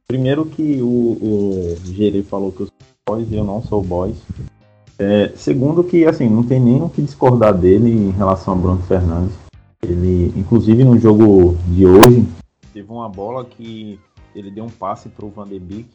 Primeiro 0.06 0.44
que 0.44 0.80
o, 0.82 0.86
o 0.86 2.24
falou 2.28 2.52
que 2.52 2.62
eu 2.62 2.66
sou 2.66 2.74
boys 3.08 3.30
e 3.30 3.34
eu 3.34 3.44
não 3.44 3.62
sou 3.62 3.82
boys. 3.82 4.16
É, 4.98 5.32
segundo 5.34 5.82
que 5.82 6.04
assim, 6.04 6.28
não 6.28 6.42
tem 6.42 6.60
nem 6.60 6.82
o 6.82 6.88
que 6.88 7.00
discordar 7.00 7.54
dele 7.54 7.90
em 7.90 8.10
relação 8.10 8.54
ao 8.54 8.60
Bruno 8.60 8.82
Fernandes. 8.82 9.34
Ele, 9.82 10.32
inclusive 10.36 10.84
no 10.84 10.98
jogo 10.98 11.56
de 11.68 11.86
hoje, 11.86 12.26
teve 12.74 12.90
uma 12.90 13.08
bola 13.08 13.44
que 13.44 13.98
ele 14.34 14.50
deu 14.50 14.64
um 14.64 14.70
passe 14.70 15.08
para 15.08 15.24
o 15.24 15.30
Van 15.30 15.48
de 15.48 15.58
Beek 15.58 15.88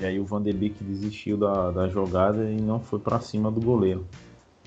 e 0.00 0.04
aí 0.04 0.18
o 0.18 0.24
Van 0.24 0.42
de 0.42 0.52
Beek 0.52 0.82
desistiu 0.82 1.36
da, 1.36 1.70
da 1.70 1.88
jogada 1.88 2.50
e 2.50 2.60
não 2.60 2.80
foi 2.80 2.98
para 2.98 3.20
cima 3.20 3.50
do 3.50 3.60
goleiro 3.60 4.06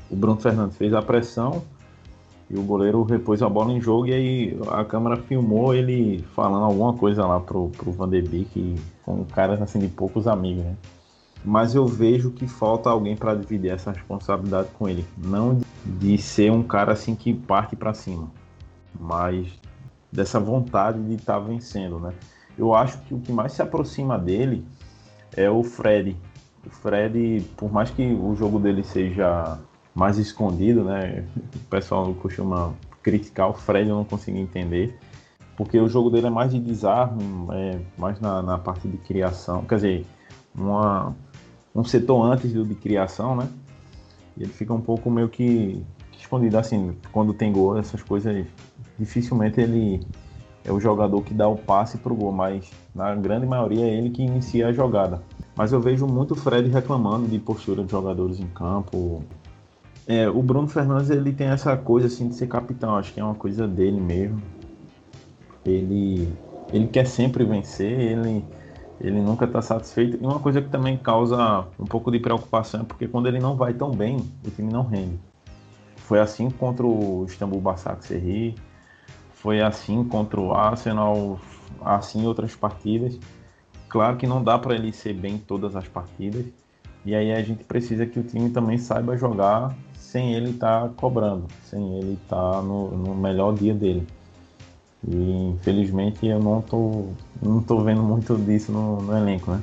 o 0.09 0.15
Bruno 0.15 0.39
Fernandes 0.39 0.77
fez 0.77 0.93
a 0.93 1.01
pressão 1.01 1.61
e 2.49 2.57
o 2.57 2.63
goleiro 2.63 3.03
repôs 3.03 3.41
a 3.41 3.49
bola 3.49 3.73
em 3.73 3.81
jogo 3.81 4.07
e 4.07 4.13
aí 4.13 4.59
a 4.69 4.85
câmera 4.85 5.17
filmou 5.17 5.73
ele 5.73 6.23
falando 6.33 6.63
alguma 6.63 6.93
coisa 6.93 7.25
lá 7.25 7.39
pro, 7.39 7.69
pro 7.69 7.91
Van 7.91 8.09
de 8.09 8.21
Beek 8.21 8.75
com 9.03 9.25
caras 9.25 9.61
assim 9.61 9.79
de 9.79 9.87
poucos 9.87 10.27
amigos, 10.27 10.63
né? 10.63 10.75
Mas 11.45 11.75
eu 11.75 11.85
vejo 11.85 12.31
que 12.31 12.47
falta 12.47 12.89
alguém 12.89 13.15
para 13.15 13.35
dividir 13.35 13.71
essa 13.71 13.91
responsabilidade 13.91 14.69
com 14.77 14.89
ele, 14.89 15.05
não 15.17 15.59
de 15.85 16.17
ser 16.17 16.51
um 16.51 16.63
cara 16.63 16.93
assim 16.93 17.15
que 17.15 17.33
parte 17.33 17.75
para 17.75 17.93
cima, 17.93 18.27
mas 18.99 19.47
dessa 20.11 20.39
vontade 20.39 21.01
de 21.03 21.15
estar 21.15 21.33
tá 21.33 21.39
vencendo, 21.39 21.99
né? 21.99 22.13
Eu 22.57 22.73
acho 22.73 22.97
que 23.01 23.13
o 23.13 23.19
que 23.19 23.31
mais 23.31 23.53
se 23.53 23.61
aproxima 23.61 24.17
dele 24.17 24.65
é 25.35 25.49
o 25.49 25.63
Fred. 25.63 26.17
O 26.65 26.69
Fred, 26.69 27.45
por 27.55 27.71
mais 27.71 27.91
que 27.91 28.03
o 28.13 28.35
jogo 28.35 28.59
dele 28.59 28.83
seja 28.83 29.59
mais 29.97 30.19
escondido, 30.19 30.83
né? 30.83 31.25
O 31.55 31.59
pessoal 31.71 32.13
costuma 32.13 32.71
criticar 33.01 33.49
o 33.49 33.53
Fred, 33.53 33.89
eu 33.89 33.95
não 33.95 34.05
consigo 34.05 34.37
entender. 34.37 34.95
Porque 35.55 35.79
o 35.79 35.89
jogo 35.89 36.11
dele 36.11 36.27
é 36.27 36.29
mais 36.29 36.51
de 36.51 36.59
desarme, 36.59 37.23
é 37.51 37.79
mais 37.97 38.19
na, 38.19 38.43
na 38.43 38.59
parte 38.59 38.87
de 38.87 38.95
criação. 38.99 39.63
Quer 39.63 39.75
dizer, 39.75 40.05
uma, 40.53 41.15
um 41.73 41.83
setor 41.83 42.31
antes 42.31 42.53
do 42.53 42.63
de 42.63 42.75
criação, 42.75 43.35
né? 43.35 43.49
E 44.37 44.43
ele 44.43 44.53
fica 44.53 44.71
um 44.71 44.79
pouco 44.79 45.09
meio 45.09 45.29
que 45.29 45.83
escondido. 46.15 46.59
Assim, 46.59 46.95
quando 47.11 47.33
tem 47.33 47.51
gol, 47.51 47.75
essas 47.75 48.03
coisas, 48.03 48.45
dificilmente 48.99 49.59
ele 49.59 50.05
é 50.63 50.71
o 50.71 50.79
jogador 50.79 51.23
que 51.23 51.33
dá 51.33 51.47
o 51.47 51.57
passe 51.57 51.97
para 51.97 52.13
o 52.13 52.15
gol, 52.15 52.31
mas 52.31 52.69
na 52.93 53.15
grande 53.15 53.47
maioria 53.47 53.83
é 53.83 53.95
ele 53.95 54.11
que 54.11 54.21
inicia 54.21 54.67
a 54.67 54.71
jogada. 54.71 55.23
Mas 55.55 55.73
eu 55.73 55.81
vejo 55.81 56.05
muito 56.05 56.35
o 56.35 56.35
Fred 56.35 56.69
reclamando 56.69 57.27
de 57.27 57.39
postura 57.39 57.83
de 57.83 57.89
jogadores 57.89 58.39
em 58.39 58.45
campo, 58.45 59.23
é, 60.07 60.29
o 60.29 60.41
Bruno 60.41 60.69
Fernandes 60.69 61.09
ele 61.09 61.33
tem 61.33 61.47
essa 61.47 61.75
coisa 61.75 62.07
assim 62.07 62.29
de 62.29 62.35
ser 62.35 62.47
capitão, 62.47 62.95
acho 62.95 63.13
que 63.13 63.19
é 63.19 63.23
uma 63.23 63.35
coisa 63.35 63.67
dele 63.67 63.99
mesmo. 63.99 64.41
Ele, 65.65 66.31
ele 66.71 66.87
quer 66.87 67.05
sempre 67.05 67.43
vencer, 67.43 67.91
ele, 67.91 68.45
ele 69.01 69.21
nunca 69.21 69.43
está 69.43 69.61
satisfeito. 69.61 70.17
E 70.21 70.25
uma 70.25 70.39
coisa 70.39 70.61
que 70.61 70.69
também 70.69 70.97
causa 70.97 71.67
um 71.77 71.83
pouco 71.83 72.09
de 72.09 72.19
preocupação 72.19 72.81
é 72.81 72.83
porque 72.85 73.05
quando 73.05 73.27
ele 73.27 73.39
não 73.39 73.57
vai 73.57 73.73
tão 73.73 73.91
bem, 73.91 74.17
o 74.45 74.49
time 74.49 74.71
não 74.71 74.83
rende. 74.83 75.19
Foi 75.97 76.21
assim 76.21 76.49
contra 76.49 76.87
o 76.87 77.25
Istambul 77.27 77.59
Basaksehir, 77.59 78.55
foi 79.33 79.61
assim 79.61 80.05
contra 80.05 80.39
o 80.39 80.53
Arsenal, 80.53 81.37
assim 81.81 82.25
outras 82.25 82.55
partidas. 82.55 83.19
Claro 83.89 84.15
que 84.15 84.25
não 84.25 84.41
dá 84.41 84.57
para 84.57 84.73
ele 84.73 84.93
ser 84.93 85.13
bem 85.13 85.35
em 85.35 85.37
todas 85.37 85.75
as 85.75 85.85
partidas. 85.85 86.45
E 87.05 87.13
aí 87.13 87.33
a 87.33 87.43
gente 87.43 87.65
precisa 87.65 88.05
que 88.05 88.19
o 88.19 88.23
time 88.23 88.49
também 88.49 88.77
saiba 88.77 89.17
jogar 89.17 89.75
sem 90.07 90.33
ele 90.33 90.51
estar 90.51 90.83
tá 90.83 90.89
cobrando, 90.95 91.47
sem 91.63 91.97
ele 91.97 92.13
estar 92.13 92.53
tá 92.53 92.61
no, 92.61 92.91
no, 92.91 93.13
melhor 93.13 93.53
dia 93.53 93.73
dele. 93.73 94.07
E 95.05 95.49
infelizmente 95.49 96.25
eu 96.25 96.39
não 96.39 96.61
tô, 96.61 97.07
não 97.41 97.61
tô 97.61 97.81
vendo 97.81 98.01
muito 98.01 98.35
disso 98.37 98.71
no, 98.71 99.01
no 99.01 99.17
elenco, 99.17 99.51
né? 99.51 99.61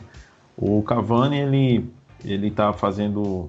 O 0.57 0.83
Cavani, 0.83 1.39
ele, 1.39 1.91
ele 2.23 2.51
tá 2.51 2.73
fazendo 2.75 3.49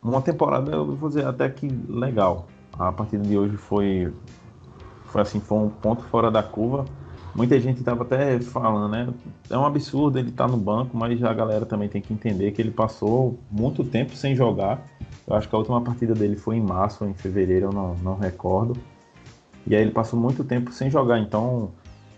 uma 0.00 0.22
temporada, 0.22 0.70
eu 0.70 0.94
vou 0.94 1.08
dizer, 1.08 1.26
até 1.26 1.48
que 1.48 1.66
legal. 1.88 2.46
A 2.78 2.92
partida 2.92 3.24
de 3.24 3.36
hoje 3.36 3.56
foi, 3.56 4.12
foi 5.06 5.22
assim, 5.22 5.40
foi 5.40 5.58
um 5.58 5.68
ponto 5.68 6.02
fora 6.04 6.30
da 6.30 6.42
curva. 6.44 6.84
Muita 7.34 7.58
gente 7.60 7.78
estava 7.78 8.02
até 8.02 8.40
falando, 8.40 8.90
né? 8.90 9.08
É 9.48 9.56
um 9.56 9.64
absurdo 9.64 10.18
ele 10.18 10.30
estar 10.30 10.46
tá 10.46 10.50
no 10.50 10.56
banco, 10.56 10.96
mas 10.96 11.22
a 11.22 11.32
galera 11.32 11.64
também 11.64 11.88
tem 11.88 12.02
que 12.02 12.12
entender 12.12 12.50
que 12.52 12.60
ele 12.60 12.70
passou 12.70 13.38
muito 13.50 13.84
tempo 13.84 14.16
sem 14.16 14.34
jogar 14.34 14.84
eu 15.30 15.36
acho 15.36 15.48
que 15.48 15.54
a 15.54 15.58
última 15.58 15.80
partida 15.80 16.12
dele 16.12 16.34
foi 16.34 16.56
em 16.56 16.60
março 16.60 17.04
ou 17.04 17.10
em 17.10 17.14
fevereiro, 17.14 17.66
eu 17.66 17.72
não, 17.72 17.94
não 17.94 18.16
recordo. 18.16 18.76
E 19.64 19.76
aí 19.76 19.80
ele 19.80 19.92
passou 19.92 20.18
muito 20.18 20.42
tempo 20.42 20.72
sem 20.72 20.90
jogar, 20.90 21.20
então 21.20 21.70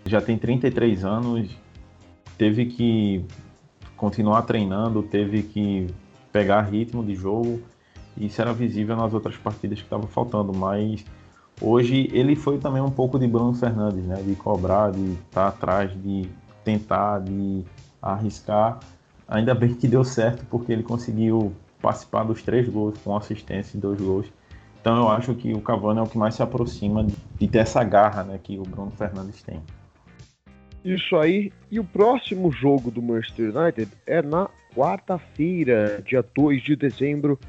já 0.03 0.19
tem 0.19 0.35
33 0.35 1.05
anos, 1.05 1.55
teve 2.39 2.65
que 2.65 3.23
continuar 3.95 4.41
treinando, 4.41 5.03
teve 5.03 5.43
que 5.43 5.85
pegar 6.31 6.61
ritmo 6.61 7.05
de 7.05 7.13
jogo. 7.13 7.61
Isso 8.17 8.41
era 8.41 8.51
visível 8.51 8.95
nas 8.95 9.13
outras 9.13 9.37
partidas 9.37 9.77
que 9.77 9.85
estavam 9.85 10.07
faltando, 10.07 10.51
mas 10.51 11.05
hoje 11.61 12.09
ele 12.11 12.35
foi 12.35 12.57
também 12.57 12.81
um 12.81 12.91
pouco 12.91 13.17
de 13.17 13.27
Bruno 13.27 13.53
Fernandes, 13.53 14.03
né? 14.05 14.21
De 14.21 14.35
cobrar, 14.35 14.91
de 14.91 15.13
estar 15.13 15.43
tá 15.43 15.47
atrás, 15.47 15.91
de 16.01 16.29
tentar, 16.63 17.19
de 17.19 17.63
arriscar. 18.01 18.79
Ainda 19.27 19.53
bem 19.55 19.73
que 19.73 19.87
deu 19.87 20.03
certo, 20.03 20.45
porque 20.49 20.71
ele 20.71 20.83
conseguiu 20.83 21.53
participar 21.81 22.23
dos 22.23 22.41
três 22.41 22.67
gols, 22.67 22.97
com 23.03 23.15
assistência 23.15 23.77
e 23.77 23.79
dois 23.79 23.99
gols. 23.99 24.27
Então 24.79 24.97
eu 24.97 25.09
acho 25.09 25.33
que 25.33 25.53
o 25.53 25.61
Cavani 25.61 25.99
é 25.99 26.03
o 26.03 26.07
que 26.07 26.17
mais 26.17 26.35
se 26.35 26.43
aproxima 26.43 27.05
de 27.39 27.47
ter 27.47 27.59
essa 27.59 27.83
garra 27.83 28.23
né, 28.23 28.39
que 28.41 28.57
o 28.57 28.63
Bruno 28.63 28.91
Fernandes 28.91 29.41
tem. 29.41 29.61
Isso 30.83 31.15
aí. 31.15 31.51
E 31.71 31.79
o 31.79 31.83
próximo 31.83 32.51
jogo 32.51 32.91
do 32.91 33.01
Manchester 33.01 33.55
United 33.55 33.89
é 34.05 34.21
na 34.21 34.49
quarta-feira, 34.75 36.03
dia 36.05 36.23
2 36.35 36.61
de 36.61 36.75
dezembro, 36.75 37.39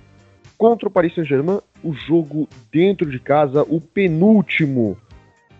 contra 0.56 0.88
o 0.88 0.90
Paris 0.90 1.14
Saint-Germain. 1.14 1.60
O 1.82 1.92
jogo 1.92 2.48
dentro 2.72 3.10
de 3.10 3.18
casa, 3.18 3.62
o 3.62 3.80
penúltimo 3.80 4.96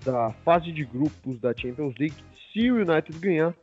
da 0.04 0.30
fase 0.44 0.70
de 0.72 0.84
grupos 0.84 1.38
da 1.40 1.54
Champions 1.56 1.94
League. 1.98 2.16
Se 2.52 2.70
o 2.70 2.76
United 2.76 3.18
ganhar, 3.18 3.54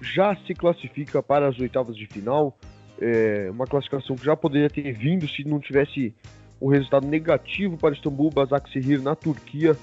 já 0.00 0.34
se 0.46 0.54
classifica 0.54 1.22
para 1.22 1.48
as 1.48 1.58
oitavas 1.58 1.96
de 1.96 2.06
final. 2.06 2.56
É 3.00 3.48
uma 3.50 3.66
classificação 3.66 4.16
que 4.16 4.24
já 4.24 4.36
poderia 4.36 4.68
ter 4.68 4.92
vindo 4.92 5.28
se 5.28 5.44
não 5.44 5.60
tivesse 5.60 6.14
o 6.60 6.68
resultado 6.68 7.06
negativo 7.06 7.76
para 7.76 7.94
Istambul 7.94 8.30
Basaksehir 8.30 9.02
na 9.02 9.14
Turquia. 9.14 9.76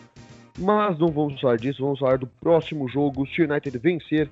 Mas 0.58 0.98
não 1.00 1.08
vamos 1.08 1.40
falar 1.40 1.58
disso, 1.58 1.82
vamos 1.82 2.00
falar 2.00 2.18
do 2.18 2.28
próximo 2.28 2.88
jogo. 2.88 3.26
Se 3.28 3.42
o 3.42 3.50
United 3.50 3.78
vencer, 3.78 4.30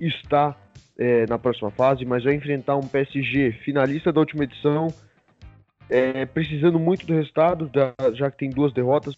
está 0.00 0.56
é, 0.98 1.26
na 1.26 1.38
próxima 1.38 1.70
fase, 1.70 2.04
mas 2.04 2.24
vai 2.24 2.34
enfrentar 2.34 2.76
um 2.76 2.86
PSG 2.86 3.52
finalista 3.64 4.12
da 4.12 4.20
última 4.20 4.44
edição, 4.44 4.88
é, 5.92 6.24
precisando 6.24 6.78
muito 6.78 7.06
do 7.06 7.12
resultado, 7.12 7.68
da, 7.68 7.92
já 8.14 8.30
que 8.30 8.38
tem 8.38 8.50
duas 8.50 8.72
derrotas. 8.72 9.14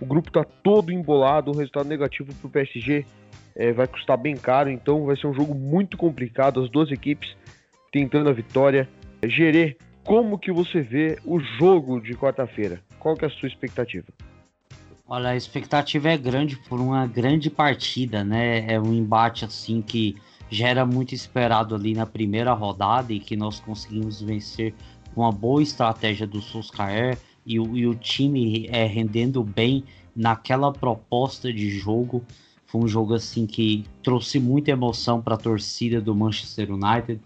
O 0.00 0.06
grupo 0.06 0.28
está 0.28 0.44
todo 0.44 0.92
embolado, 0.92 1.50
um 1.50 1.54
resultado 1.54 1.88
negativo 1.88 2.32
para 2.34 2.46
o 2.46 2.50
PSG 2.50 3.04
é, 3.56 3.72
vai 3.72 3.86
custar 3.88 4.16
bem 4.16 4.36
caro, 4.36 4.70
então 4.70 5.04
vai 5.04 5.16
ser 5.16 5.26
um 5.26 5.34
jogo 5.34 5.54
muito 5.54 5.96
complicado. 5.96 6.62
As 6.62 6.70
duas 6.70 6.90
equipes 6.92 7.36
tentando 7.92 8.30
a 8.30 8.32
vitória. 8.32 8.88
Gerê, 9.24 9.76
como 10.04 10.38
que 10.38 10.52
você 10.52 10.80
vê 10.80 11.18
o 11.24 11.40
jogo 11.40 12.00
de 12.00 12.14
quarta-feira? 12.14 12.80
Qual 13.00 13.16
que 13.16 13.24
é 13.24 13.28
a 13.28 13.30
sua 13.30 13.48
expectativa? 13.48 14.06
Olha, 15.06 15.30
a 15.30 15.36
expectativa 15.36 16.08
é 16.08 16.16
grande 16.16 16.56
por 16.68 16.80
uma 16.80 17.06
grande 17.06 17.50
partida, 17.50 18.22
né? 18.22 18.72
É 18.72 18.78
um 18.78 18.92
embate 18.92 19.44
assim 19.44 19.82
que 19.82 20.16
já 20.50 20.68
era 20.68 20.86
muito 20.86 21.14
esperado 21.14 21.74
ali 21.74 21.94
na 21.94 22.06
primeira 22.06 22.52
rodada 22.52 23.12
e 23.12 23.18
que 23.18 23.36
nós 23.36 23.60
conseguimos 23.60 24.20
vencer 24.20 24.74
uma 25.20 25.32
boa 25.32 25.62
estratégia 25.62 26.26
do 26.26 26.40
Solskjaer 26.40 27.18
e, 27.44 27.54
e 27.54 27.86
o 27.86 27.94
time 27.94 28.66
é, 28.70 28.84
rendendo 28.84 29.42
bem 29.42 29.84
naquela 30.14 30.72
proposta 30.72 31.52
de 31.52 31.70
jogo. 31.70 32.24
Foi 32.66 32.82
um 32.82 32.88
jogo 32.88 33.14
assim 33.14 33.46
que 33.46 33.84
trouxe 34.02 34.38
muita 34.38 34.70
emoção 34.70 35.22
para 35.22 35.34
a 35.34 35.38
torcida 35.38 36.00
do 36.00 36.14
Manchester 36.14 36.70
United. 36.72 37.20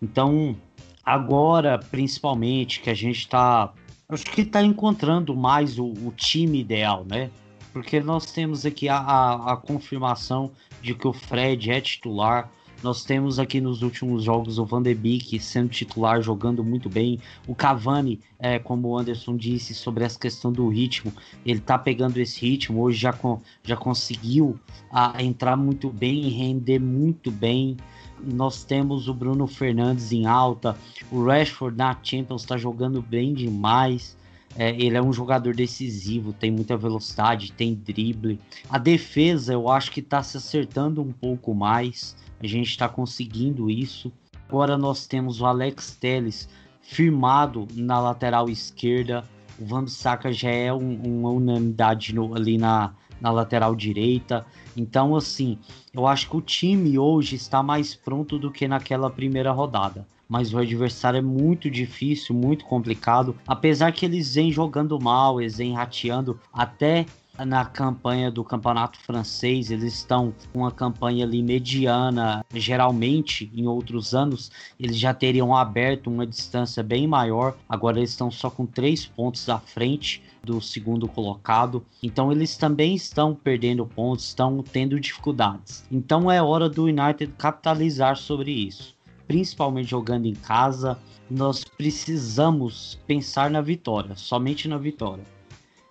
Então, 0.00 0.56
agora, 1.04 1.78
principalmente, 1.78 2.80
que 2.80 2.88
a 2.88 2.94
gente 2.94 3.18
está. 3.18 3.72
Acho 4.08 4.24
que 4.24 4.42
está 4.42 4.62
encontrando 4.62 5.36
mais 5.36 5.78
o, 5.78 5.86
o, 5.86 6.12
time 6.16 6.60
ideal, 6.60 7.04
né? 7.04 7.30
Porque 7.72 8.00
nós 8.00 8.30
temos 8.32 8.64
aqui 8.64 8.88
a, 8.88 8.96
a, 8.96 9.52
a 9.52 9.56
confirmação 9.56 10.52
de 10.80 10.94
que 10.94 11.06
o 11.06 11.12
Fred 11.12 11.70
é 11.70 11.80
titular, 11.80 12.50
nós 12.82 13.04
temos 13.04 13.38
aqui 13.38 13.60
nos 13.60 13.82
últimos 13.82 14.24
jogos 14.24 14.58
o 14.58 14.64
Van 14.64 14.82
de 14.82 14.94
Beek 14.94 15.40
sendo 15.40 15.70
titular, 15.70 16.22
jogando 16.22 16.62
muito 16.62 16.88
bem. 16.88 17.18
O 17.46 17.54
Cavani, 17.54 18.20
é, 18.38 18.58
como 18.58 18.88
o 18.88 18.98
Anderson 18.98 19.36
disse, 19.36 19.74
sobre 19.74 20.04
essa 20.04 20.18
questão 20.18 20.52
do 20.52 20.68
ritmo, 20.68 21.12
ele 21.44 21.60
tá 21.60 21.78
pegando 21.78 22.18
esse 22.18 22.40
ritmo. 22.40 22.82
Hoje 22.82 22.98
já, 22.98 23.12
com, 23.12 23.40
já 23.64 23.76
conseguiu 23.76 24.58
a, 24.90 25.22
entrar 25.22 25.56
muito 25.56 25.88
bem 25.90 26.24
e 26.24 26.28
render 26.28 26.78
muito 26.78 27.30
bem. 27.30 27.76
Nós 28.22 28.64
temos 28.64 29.08
o 29.08 29.14
Bruno 29.14 29.46
Fernandes 29.46 30.12
em 30.12 30.26
alta. 30.26 30.76
O 31.10 31.24
Rashford 31.24 31.76
na 31.76 31.96
Champions 32.02 32.42
está 32.42 32.56
jogando 32.56 33.00
bem 33.00 33.34
demais. 33.34 34.16
É, 34.58 34.70
ele 34.70 34.96
é 34.96 35.02
um 35.02 35.12
jogador 35.12 35.54
decisivo, 35.54 36.32
tem 36.32 36.50
muita 36.50 36.76
velocidade, 36.76 37.52
tem 37.52 37.74
drible. 37.74 38.40
A 38.70 38.78
defesa 38.78 39.52
eu 39.52 39.68
acho 39.68 39.90
que 39.90 40.00
está 40.00 40.22
se 40.22 40.36
acertando 40.36 41.02
um 41.02 41.12
pouco 41.12 41.54
mais. 41.54 42.16
A 42.40 42.46
gente 42.46 42.70
está 42.70 42.88
conseguindo 42.88 43.70
isso. 43.70 44.10
Agora 44.48 44.78
nós 44.78 45.06
temos 45.06 45.40
o 45.40 45.46
Alex 45.46 45.96
Telles 45.96 46.48
firmado 46.80 47.66
na 47.74 48.00
lateral 48.00 48.48
esquerda. 48.48 49.24
O 49.58 49.66
Van 49.66 49.84
Bissaka 49.84 50.32
já 50.32 50.50
é 50.50 50.72
um, 50.72 51.20
uma 51.20 51.30
unanimidade 51.30 52.14
no, 52.14 52.34
ali 52.34 52.56
na, 52.56 52.94
na 53.20 53.30
lateral 53.30 53.74
direita. 53.74 54.46
Então, 54.76 55.16
assim, 55.16 55.58
eu 55.92 56.06
acho 56.06 56.28
que 56.30 56.36
o 56.36 56.40
time 56.40 56.98
hoje 56.98 57.36
está 57.36 57.62
mais 57.62 57.94
pronto 57.94 58.38
do 58.38 58.50
que 58.50 58.68
naquela 58.68 59.10
primeira 59.10 59.50
rodada. 59.52 60.06
Mas 60.28 60.52
o 60.52 60.58
adversário 60.58 61.18
é 61.18 61.22
muito 61.22 61.70
difícil, 61.70 62.34
muito 62.34 62.64
complicado. 62.64 63.36
Apesar 63.46 63.92
que 63.92 64.04
eles 64.04 64.34
vêm 64.34 64.50
jogando 64.50 64.98
mal, 65.00 65.40
eles 65.40 65.58
vêm 65.58 65.74
rateando 65.74 66.38
até 66.52 67.06
na 67.44 67.64
campanha 67.64 68.30
do 68.30 68.42
campeonato 68.42 68.98
francês, 68.98 69.70
eles 69.70 69.94
estão 69.94 70.32
com 70.52 70.60
uma 70.60 70.70
campanha 70.70 71.24
ali 71.24 71.42
mediana. 71.42 72.44
Geralmente, 72.54 73.50
em 73.54 73.66
outros 73.66 74.14
anos, 74.14 74.50
eles 74.78 74.96
já 74.96 75.12
teriam 75.12 75.54
aberto 75.54 76.06
uma 76.06 76.26
distância 76.26 76.82
bem 76.82 77.06
maior. 77.06 77.56
Agora 77.68 77.98
eles 77.98 78.10
estão 78.10 78.30
só 78.30 78.48
com 78.48 78.64
três 78.64 79.04
pontos 79.04 79.48
à 79.48 79.58
frente 79.58 80.22
do 80.42 80.60
segundo 80.60 81.08
colocado. 81.08 81.84
Então 82.02 82.30
eles 82.30 82.56
também 82.56 82.94
estão 82.94 83.34
perdendo 83.34 83.84
pontos, 83.84 84.28
estão 84.28 84.62
tendo 84.62 84.98
dificuldades. 84.98 85.84
Então 85.90 86.30
é 86.30 86.40
hora 86.40 86.68
do 86.68 86.84
United 86.84 87.32
capitalizar 87.36 88.16
sobre 88.16 88.52
isso, 88.52 88.94
principalmente 89.26 89.90
jogando 89.90 90.26
em 90.26 90.34
casa. 90.34 90.98
Nós 91.28 91.64
precisamos 91.64 92.98
pensar 93.06 93.50
na 93.50 93.60
vitória, 93.60 94.14
somente 94.16 94.68
na 94.68 94.78
vitória 94.78 95.24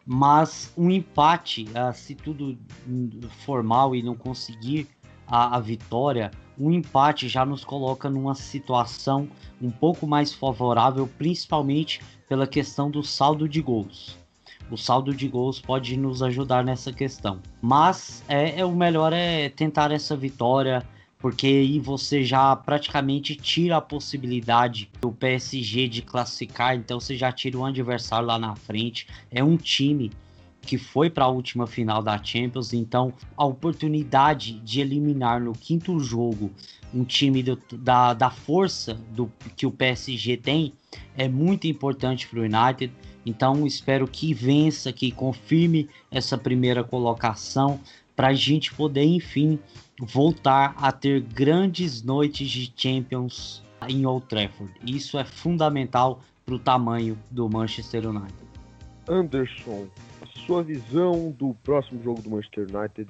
mas 0.05 0.71
um 0.77 0.91
empate, 0.91 1.63
uh, 1.63 1.93
se 1.93 2.13
tudo 2.13 2.55
formal 3.43 3.95
e 3.95 4.03
não 4.03 4.15
conseguir 4.15 4.87
a, 5.25 5.57
a, 5.57 5.59
vitória, 5.59 6.29
um 6.59 6.71
empate 6.71 7.27
já 7.27 7.43
nos 7.43 7.65
coloca 7.65 8.09
numa 8.09 8.35
situação 8.35 9.27
um 9.59 9.71
pouco 9.71 10.05
mais 10.05 10.31
favorável, 10.31 11.09
principalmente 11.17 12.01
pela 12.29 12.45
questão 12.45 12.91
do 12.91 13.01
saldo 13.01 13.49
de 13.49 13.61
gols. 13.61 14.15
O 14.69 14.77
saldo 14.77 15.13
de 15.13 15.27
gols 15.27 15.59
pode 15.59 15.97
nos 15.97 16.21
ajudar 16.21 16.63
nessa 16.63 16.93
questão. 16.93 17.39
Mas 17.61 18.23
é, 18.27 18.59
é 18.59 18.65
o 18.65 18.71
melhor 18.71 19.11
é 19.13 19.49
tentar 19.49 19.91
essa 19.91 20.15
vitória, 20.15 20.83
porque 21.25 21.47
aí 21.47 21.79
você 21.79 22.23
já 22.23 22.55
praticamente 22.55 23.35
tira 23.35 23.77
a 23.77 23.81
possibilidade 23.81 24.91
do 25.01 25.11
PSG 25.11 25.87
de 25.87 26.03
classificar, 26.03 26.75
então 26.75 26.99
você 26.99 27.17
já 27.17 27.31
tira 27.31 27.57
o 27.57 27.65
adversário 27.65 28.27
lá 28.27 28.37
na 28.37 28.55
frente. 28.55 29.07
É 29.31 29.43
um 29.43 29.57
time 29.57 30.11
que 30.61 30.77
foi 30.77 31.09
para 31.09 31.25
a 31.25 31.27
última 31.27 31.65
final 31.65 32.03
da 32.03 32.23
Champions, 32.23 32.73
então 32.73 33.11
a 33.35 33.43
oportunidade 33.43 34.59
de 34.59 34.81
eliminar 34.81 35.41
no 35.41 35.53
quinto 35.53 35.99
jogo 35.99 36.51
um 36.93 37.03
time 37.03 37.41
do, 37.41 37.59
da, 37.71 38.13
da 38.13 38.29
força 38.29 38.93
do 38.93 39.27
que 39.57 39.65
o 39.65 39.71
PSG 39.71 40.37
tem 40.37 40.73
é 41.17 41.27
muito 41.27 41.65
importante 41.65 42.27
para 42.27 42.39
o 42.39 42.43
United. 42.43 42.93
Então 43.25 43.65
espero 43.65 44.07
que 44.07 44.31
vença, 44.31 44.93
que 44.93 45.09
confirme 45.09 45.89
essa 46.11 46.37
primeira 46.37 46.83
colocação 46.83 47.79
para 48.15 48.29
a 48.29 48.33
gente 48.33 48.73
poder, 48.73 49.03
enfim, 49.03 49.59
voltar 49.99 50.73
a 50.77 50.91
ter 50.91 51.21
grandes 51.21 52.01
noites 52.01 52.49
de 52.49 52.71
Champions 52.75 53.63
em 53.87 54.05
Old 54.05 54.25
Trafford. 54.27 54.71
Isso 54.85 55.17
é 55.17 55.25
fundamental 55.25 56.21
para 56.45 56.55
o 56.55 56.59
tamanho 56.59 57.17
do 57.29 57.49
Manchester 57.49 58.07
United. 58.07 58.45
Anderson, 59.07 59.87
sua 60.45 60.63
visão 60.63 61.33
do 61.37 61.55
próximo 61.63 62.01
jogo 62.03 62.21
do 62.21 62.29
Manchester 62.29 62.67
United 62.73 63.07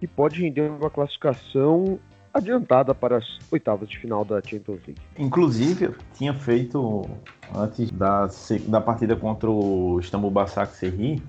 que 0.00 0.06
pode 0.06 0.42
render 0.42 0.68
uma 0.68 0.90
classificação 0.90 1.98
adiantada 2.34 2.94
para 2.94 3.18
as 3.18 3.24
oitavas 3.50 3.88
de 3.88 3.98
final 3.98 4.24
da 4.24 4.40
Champions 4.42 4.80
League. 4.86 5.00
Inclusive, 5.18 5.84
eu 5.84 5.94
tinha 6.14 6.34
feito 6.34 7.08
antes 7.54 7.90
da, 7.90 8.28
da 8.66 8.80
partida 8.80 9.14
contra 9.14 9.50
o 9.50 10.00
Istanbul 10.00 10.30
Basaksehir, 10.30 11.20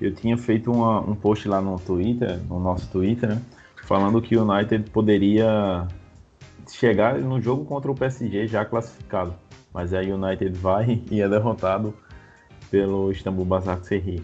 eu 0.00 0.14
tinha 0.14 0.36
feito 0.36 0.70
uma, 0.70 1.00
um 1.00 1.14
post 1.14 1.48
lá 1.48 1.60
no 1.60 1.78
Twitter, 1.78 2.40
no 2.48 2.58
nosso 2.58 2.88
Twitter, 2.90 3.28
né? 3.28 3.42
falando 3.84 4.20
que 4.20 4.36
o 4.36 4.48
United 4.48 4.90
poderia 4.90 5.86
chegar 6.70 7.18
no 7.18 7.40
jogo 7.40 7.64
contra 7.64 7.90
o 7.90 7.94
PSG 7.94 8.46
já 8.46 8.64
classificado. 8.64 9.34
Mas 9.72 9.92
aí 9.92 10.10
o 10.10 10.16
United 10.16 10.56
vai 10.58 11.02
e 11.10 11.20
é 11.20 11.28
derrotado 11.28 11.94
pelo 12.70 13.10
Istanbul 13.10 13.44
Basaksehir. 13.44 14.22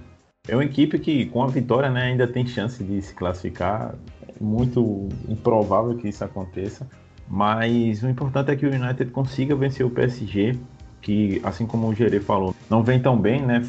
É 0.48 0.54
uma 0.56 0.64
equipe 0.64 0.98
que 0.98 1.26
com 1.26 1.42
a 1.42 1.46
vitória 1.46 1.90
né, 1.90 2.04
ainda 2.04 2.26
tem 2.26 2.46
chance 2.46 2.83
de 2.83 3.00
se 3.02 3.14
classificar. 3.14 3.94
É 4.26 4.33
muito 4.42 5.09
improvável 5.28 5.96
que 5.96 6.09
isso 6.09 6.24
aconteça. 6.24 6.88
Mas 7.28 8.02
o 8.02 8.09
importante 8.09 8.50
é 8.50 8.56
que 8.56 8.66
o 8.66 8.74
United 8.74 9.11
consiga 9.12 9.54
vencer 9.54 9.87
o 9.87 9.90
PSG, 9.90 10.59
que 11.00 11.40
assim 11.44 11.66
como 11.66 11.88
o 11.88 11.94
Gerê 11.94 12.18
falou, 12.18 12.54
não 12.68 12.83
vem 12.83 13.00
tão 13.00 13.16
bem, 13.16 13.40
né? 13.40 13.62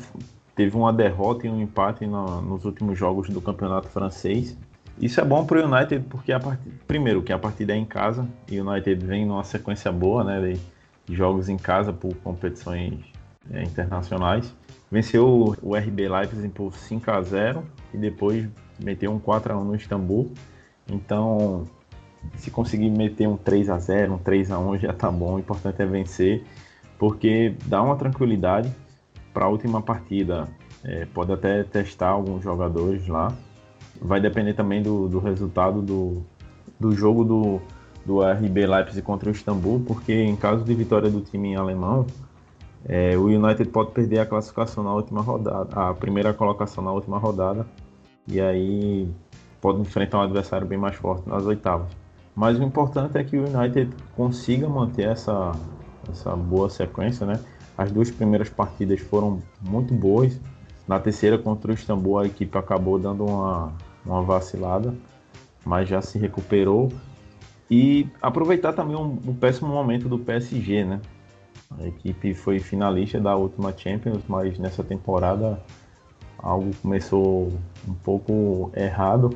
Teve 0.61 0.77
uma 0.77 0.93
derrota 0.93 1.47
e 1.47 1.49
um 1.49 1.59
empate 1.59 2.05
no, 2.05 2.39
nos 2.39 2.65
últimos 2.65 2.95
jogos 2.95 3.27
do 3.29 3.41
campeonato 3.41 3.87
francês. 3.87 4.55
Isso 4.99 5.19
é 5.19 5.25
bom 5.25 5.43
para 5.43 5.59
o 5.59 5.65
United 5.67 6.05
porque 6.07 6.31
a 6.31 6.39
part... 6.39 6.61
primeiro 6.85 7.23
que 7.23 7.33
a 7.33 7.39
partida 7.39 7.73
é 7.73 7.75
em 7.77 7.83
casa 7.83 8.27
e 8.47 8.61
o 8.61 8.69
United 8.69 9.03
vem 9.03 9.25
numa 9.25 9.43
sequência 9.43 9.91
boa, 9.91 10.23
né, 10.23 10.53
de 11.03 11.15
jogos 11.15 11.49
em 11.49 11.57
casa 11.57 11.91
por 11.91 12.13
competições 12.17 12.93
é, 13.51 13.63
internacionais. 13.63 14.53
Venceu 14.91 15.55
o 15.63 15.75
RB 15.75 16.07
Leipzig 16.07 16.49
por 16.49 16.75
5 16.75 17.09
a 17.09 17.23
0 17.23 17.63
e 17.91 17.97
depois 17.97 18.47
meteu 18.79 19.11
um 19.11 19.17
4 19.17 19.53
a 19.53 19.57
1 19.57 19.63
no 19.63 19.75
Istambul. 19.75 20.31
Então, 20.87 21.67
se 22.35 22.51
conseguir 22.51 22.91
meter 22.91 23.27
um 23.27 23.35
3 23.35 23.67
a 23.67 23.79
0, 23.79 24.13
um 24.13 24.17
3 24.19 24.51
a 24.51 24.59
1 24.59 24.77
já 24.77 24.93
tá 24.93 25.09
bom. 25.09 25.37
O 25.37 25.39
importante 25.39 25.81
é 25.81 25.87
vencer 25.87 26.43
porque 26.99 27.55
dá 27.65 27.81
uma 27.81 27.95
tranquilidade 27.95 28.71
para 29.33 29.45
a 29.45 29.49
última 29.49 29.81
partida 29.81 30.47
É, 30.83 31.05
pode 31.13 31.31
até 31.31 31.63
testar 31.63 32.09
alguns 32.09 32.43
jogadores 32.43 33.07
lá. 33.07 33.31
Vai 34.01 34.19
depender 34.19 34.55
também 34.55 34.81
do, 34.81 35.07
do 35.07 35.19
resultado 35.19 35.79
do, 35.81 36.23
do 36.79 36.91
jogo 36.93 37.23
do, 37.23 37.61
do 38.03 38.21
RB 38.21 38.65
Leipzig 38.65 39.01
contra 39.03 39.29
o 39.29 39.31
Istambul, 39.31 39.83
porque 39.85 40.11
em 40.11 40.35
caso 40.35 40.63
de 40.63 40.73
vitória 40.73 41.09
do 41.09 41.21
time 41.21 41.55
alemão, 41.55 42.07
é, 42.85 43.15
o 43.15 43.25
United 43.25 43.69
pode 43.69 43.91
perder 43.91 44.19
a 44.19 44.25
classificação 44.25 44.83
na 44.83 44.91
última 44.91 45.21
rodada, 45.21 45.69
a 45.75 45.93
primeira 45.93 46.33
colocação 46.33 46.83
na 46.83 46.91
última 46.91 47.19
rodada, 47.19 47.63
e 48.27 48.41
aí 48.41 49.07
pode 49.61 49.81
enfrentar 49.81 50.17
um 50.17 50.21
adversário 50.21 50.65
bem 50.65 50.79
mais 50.79 50.95
forte 50.95 51.29
nas 51.29 51.45
oitavas. 51.45 51.89
Mas 52.35 52.57
o 52.57 52.63
importante 52.63 53.19
é 53.19 53.23
que 53.23 53.37
o 53.37 53.45
United 53.45 53.91
consiga 54.15 54.67
manter 54.67 55.09
essa, 55.09 55.51
essa 56.09 56.35
boa 56.35 56.69
sequência, 56.69 57.23
né? 57.23 57.39
As 57.81 57.91
duas 57.91 58.11
primeiras 58.11 58.47
partidas 58.47 58.99
foram 58.99 59.41
muito 59.59 59.91
boas. 59.91 60.39
Na 60.87 60.99
terceira 60.99 61.35
contra 61.35 61.71
o 61.71 61.73
Istambul 61.73 62.19
a 62.19 62.27
equipe 62.27 62.55
acabou 62.55 62.99
dando 62.99 63.25
uma, 63.25 63.73
uma 64.05 64.21
vacilada, 64.21 64.93
mas 65.65 65.89
já 65.89 65.99
se 65.99 66.19
recuperou. 66.19 66.91
E 67.69 68.07
aproveitar 68.21 68.73
também 68.73 68.95
um, 68.95 69.17
um 69.25 69.33
péssimo 69.33 69.69
momento 69.69 70.07
do 70.07 70.19
PSG, 70.19 70.83
né? 70.83 71.01
A 71.79 71.87
equipe 71.87 72.35
foi 72.35 72.59
finalista 72.59 73.19
da 73.19 73.35
última 73.35 73.75
Champions, 73.75 74.21
mas 74.27 74.59
nessa 74.59 74.83
temporada 74.83 75.59
algo 76.37 76.69
começou 76.83 77.51
um 77.87 77.93
pouco 78.03 78.71
errado 78.75 79.31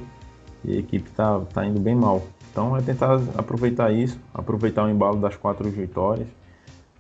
e 0.63 0.75
a 0.75 0.79
equipe 0.79 1.09
está 1.09 1.39
tá 1.51 1.65
indo 1.65 1.79
bem 1.79 1.95
mal. 1.95 2.21
Então 2.51 2.77
é 2.77 2.81
tentar 2.81 3.15
aproveitar 3.35 3.91
isso, 3.91 4.19
aproveitar 4.33 4.85
o 4.85 4.89
embalo 4.89 5.19
das 5.19 5.35
quatro 5.35 5.67
vitórias, 5.67 6.27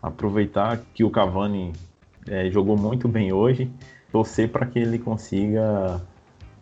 aproveitar 0.05 0.79
que 0.93 1.03
o 1.03 1.09
Cavani 1.09 1.73
é, 2.27 2.49
jogou 2.51 2.77
muito 2.77 3.07
bem 3.07 3.33
hoje, 3.33 3.71
torcer 4.11 4.49
para 4.49 4.65
que 4.65 4.77
ele 4.77 4.99
consiga 4.99 5.99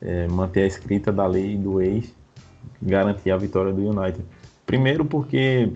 é, 0.02 0.28
manter 0.30 0.64
a 0.64 0.68
escrita 0.68 1.12
da 1.12 1.28
lei 1.28 1.58
do 1.58 1.82
ex, 1.82 2.16
garantir 2.82 3.32
a 3.32 3.38
vitória 3.38 3.74
do 3.74 3.82
United. 3.82 4.24
Primeiro 4.66 5.04
porque 5.04 5.70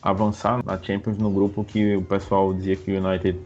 avançar 0.00 0.64
na 0.64 0.80
Champions 0.80 1.18
no 1.18 1.30
grupo 1.30 1.64
que 1.64 1.96
o 1.96 2.02
pessoal 2.02 2.54
dizia 2.54 2.76
que 2.76 2.92
o 2.92 3.04
United 3.04 3.38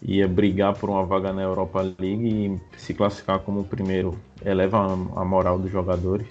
ia 0.00 0.26
brigar 0.26 0.74
por 0.74 0.88
uma 0.88 1.04
vaga 1.04 1.30
na 1.30 1.42
Europa 1.42 1.82
League 1.82 2.26
e 2.26 2.78
se 2.78 2.94
classificar 2.94 3.38
como 3.40 3.64
primeiro 3.64 4.18
eleva 4.42 4.78
a 5.14 5.24
moral 5.24 5.58
dos 5.58 5.70
jogadores, 5.70 6.26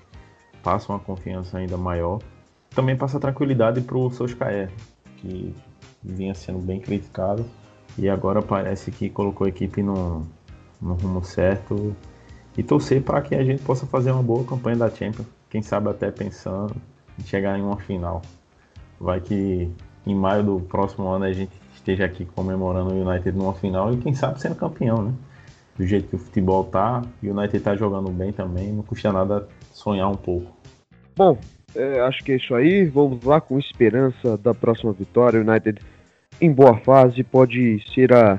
passa 0.64 0.92
uma 0.92 1.00
confiança 1.00 1.60
ainda 1.60 1.78
maior. 1.78 2.20
Também 2.72 2.96
passa 2.96 3.20
tranquilidade 3.20 3.82
para 3.82 3.98
o 3.98 4.10
Solskjaer, 4.10 4.72
que 5.18 5.54
vinha 6.04 6.34
sendo 6.34 6.60
bem 6.60 6.80
criticado 6.80 7.46
e 7.98 8.10
agora 8.10 8.42
parece 8.42 8.92
que 8.92 9.10
colocou 9.10 9.46
a 9.46 9.50
equipe 9.50 9.82
no, 9.82 10.26
no 10.82 10.94
rumo 10.96 11.24
certo 11.24 11.96
e 12.58 12.63
torcer 12.63 13.02
para 13.02 13.22
que 13.22 13.36
a 13.36 13.44
gente 13.44 13.63
possa 13.63 13.86
fazer 13.86 14.12
uma 14.12 14.24
boa 14.24 14.44
campanha 14.44 14.78
da 14.78 14.89
Champions, 14.89 15.28
quem 15.50 15.62
sabe 15.62 15.89
até 15.89 16.12
pensando 16.12 16.76
em 17.20 17.24
chegar 17.24 17.58
em 17.58 17.62
uma 17.62 17.78
final. 17.78 18.22
Vai 19.00 19.20
que 19.20 19.70
em 20.06 20.16
maio 20.16 20.44
do 20.44 20.60
próximo 20.60 21.08
ano 21.08 21.26
a 21.26 21.34
gente 21.34 21.52
esteja 21.76 22.06
aqui 22.06 22.26
comemorando 22.26 22.94
o 22.94 23.10
United 23.10 23.38
numa 23.38 23.54
final 23.54 23.94
e 23.94 23.98
quem 23.98 24.13
sabe 24.13 24.39
sendo 24.42 24.56
campeão, 24.56 25.02
né? 25.02 25.13
Do 25.76 25.86
jeito 25.86 26.08
que 26.08 26.16
o 26.16 26.20
futebol 26.20 26.63
tá, 26.66 27.02
o 27.22 27.28
United 27.28 27.60
tá 27.63 27.76
jogando 27.76 28.10
bem 28.12 28.32
também, 28.32 28.72
não 28.72 28.84
custa 28.84 29.12
nada 29.12 29.48
sonhar 29.72 30.08
um 30.08 30.16
pouco. 30.16 30.56
Bom, 31.16 31.38
é, 31.76 32.00
acho 32.02 32.24
que 32.24 32.32
é 32.32 32.36
isso 32.36 32.54
aí. 32.54 32.86
Vamos 32.86 33.24
lá 33.24 33.42
com 33.42 33.58
esperança 33.58 34.38
da 34.38 34.54
próxima 34.54 34.94
vitória. 34.94 35.39
O 35.39 35.48
United 35.48 35.80
em 36.44 36.52
boa 36.52 36.78
fase 36.78 37.24
pode 37.24 37.82
ser 37.94 38.14
a 38.14 38.38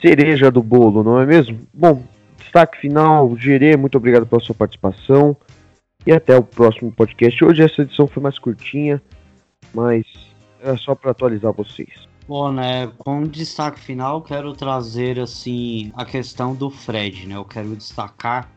cereja 0.00 0.50
do 0.50 0.62
bolo, 0.62 1.02
não 1.02 1.18
é 1.18 1.24
mesmo? 1.24 1.60
Bom, 1.72 2.02
destaque 2.36 2.78
final, 2.78 3.34
Gerê, 3.38 3.76
muito 3.76 3.96
obrigado 3.96 4.26
pela 4.26 4.42
sua 4.42 4.54
participação. 4.54 5.36
E 6.06 6.12
até 6.12 6.36
o 6.36 6.42
próximo 6.42 6.90
podcast. 6.90 7.44
Hoje 7.44 7.62
essa 7.62 7.82
edição 7.82 8.08
foi 8.08 8.22
mais 8.22 8.38
curtinha, 8.38 9.00
mas 9.72 10.04
é 10.60 10.76
só 10.76 10.94
para 10.94 11.12
atualizar 11.12 11.52
vocês. 11.52 12.08
Bom, 12.26 12.52
né, 12.52 12.90
como 12.98 13.26
destaque 13.28 13.80
final, 13.80 14.20
quero 14.20 14.52
trazer 14.52 15.20
assim 15.20 15.92
a 15.94 16.04
questão 16.04 16.54
do 16.54 16.70
Fred, 16.70 17.26
né? 17.26 17.36
Eu 17.36 17.44
quero 17.44 17.76
destacar 17.76 18.50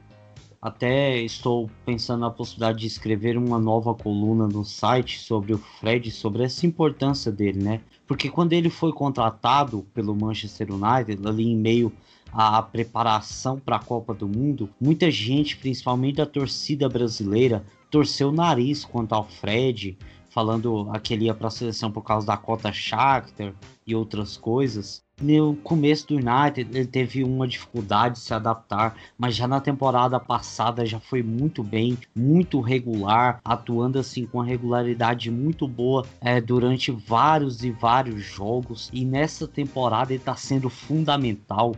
até 0.65 1.19
estou 1.19 1.69
pensando 1.85 2.21
na 2.21 2.31
possibilidade 2.31 2.79
de 2.79 2.87
escrever 2.87 3.37
uma 3.37 3.59
nova 3.59 3.93
coluna 3.93 4.47
no 4.47 4.65
site 4.65 5.19
sobre 5.19 5.53
o 5.53 5.59
Fred, 5.59 6.09
sobre 6.09 6.43
essa 6.43 6.65
importância 6.65 7.31
dele, 7.31 7.63
né? 7.63 7.81
Porque 8.07 8.29
quando 8.29 8.53
ele 8.53 8.69
foi 8.69 8.93
contratado 8.93 9.85
pelo 9.93 10.15
Manchester 10.15 10.67
United, 10.71 11.27
ali 11.27 11.45
em 11.45 11.55
meio 11.55 11.91
à 12.31 12.61
preparação 12.61 13.59
para 13.59 13.77
a 13.77 13.83
Copa 13.83 14.13
do 14.13 14.27
Mundo, 14.27 14.69
muita 14.79 15.09
gente, 15.09 15.57
principalmente 15.57 16.17
da 16.17 16.25
torcida 16.25 16.89
brasileira, 16.89 17.65
torceu 17.89 18.29
o 18.29 18.33
nariz 18.33 18.83
quanto 18.83 19.13
ao 19.13 19.25
Fred, 19.25 19.97
falando 20.29 20.91
que 21.01 21.13
ele 21.13 21.25
ia 21.25 21.33
para 21.33 21.47
a 21.47 21.51
seleção 21.51 21.91
por 21.91 22.01
causa 22.01 22.27
da 22.27 22.35
cota 22.35 22.71
Shakhtar 22.71 23.53
e 23.87 23.95
outras 23.95 24.35
coisas. 24.35 25.04
No 25.21 25.55
começo 25.55 26.07
do 26.07 26.15
United 26.15 26.77
ele 26.77 26.85
teve 26.85 27.23
uma 27.23 27.47
dificuldade 27.47 28.15
de 28.15 28.19
se 28.19 28.33
adaptar, 28.33 28.97
mas 29.17 29.33
já 29.33 29.47
na 29.47 29.61
temporada 29.61 30.19
passada 30.19 30.85
já 30.85 30.99
foi 30.99 31.23
muito 31.23 31.63
bem, 31.63 31.97
muito 32.13 32.59
regular, 32.59 33.39
atuando 33.43 33.97
assim 33.97 34.25
com 34.25 34.39
uma 34.39 34.45
regularidade 34.45 35.31
muito 35.31 35.69
boa 35.69 36.05
é, 36.19 36.41
durante 36.41 36.91
vários 36.91 37.63
e 37.63 37.71
vários 37.71 38.23
jogos. 38.23 38.89
E 38.91 39.05
nessa 39.05 39.47
temporada 39.47 40.11
ele 40.11 40.19
está 40.19 40.35
sendo 40.35 40.69
fundamental 40.69 41.73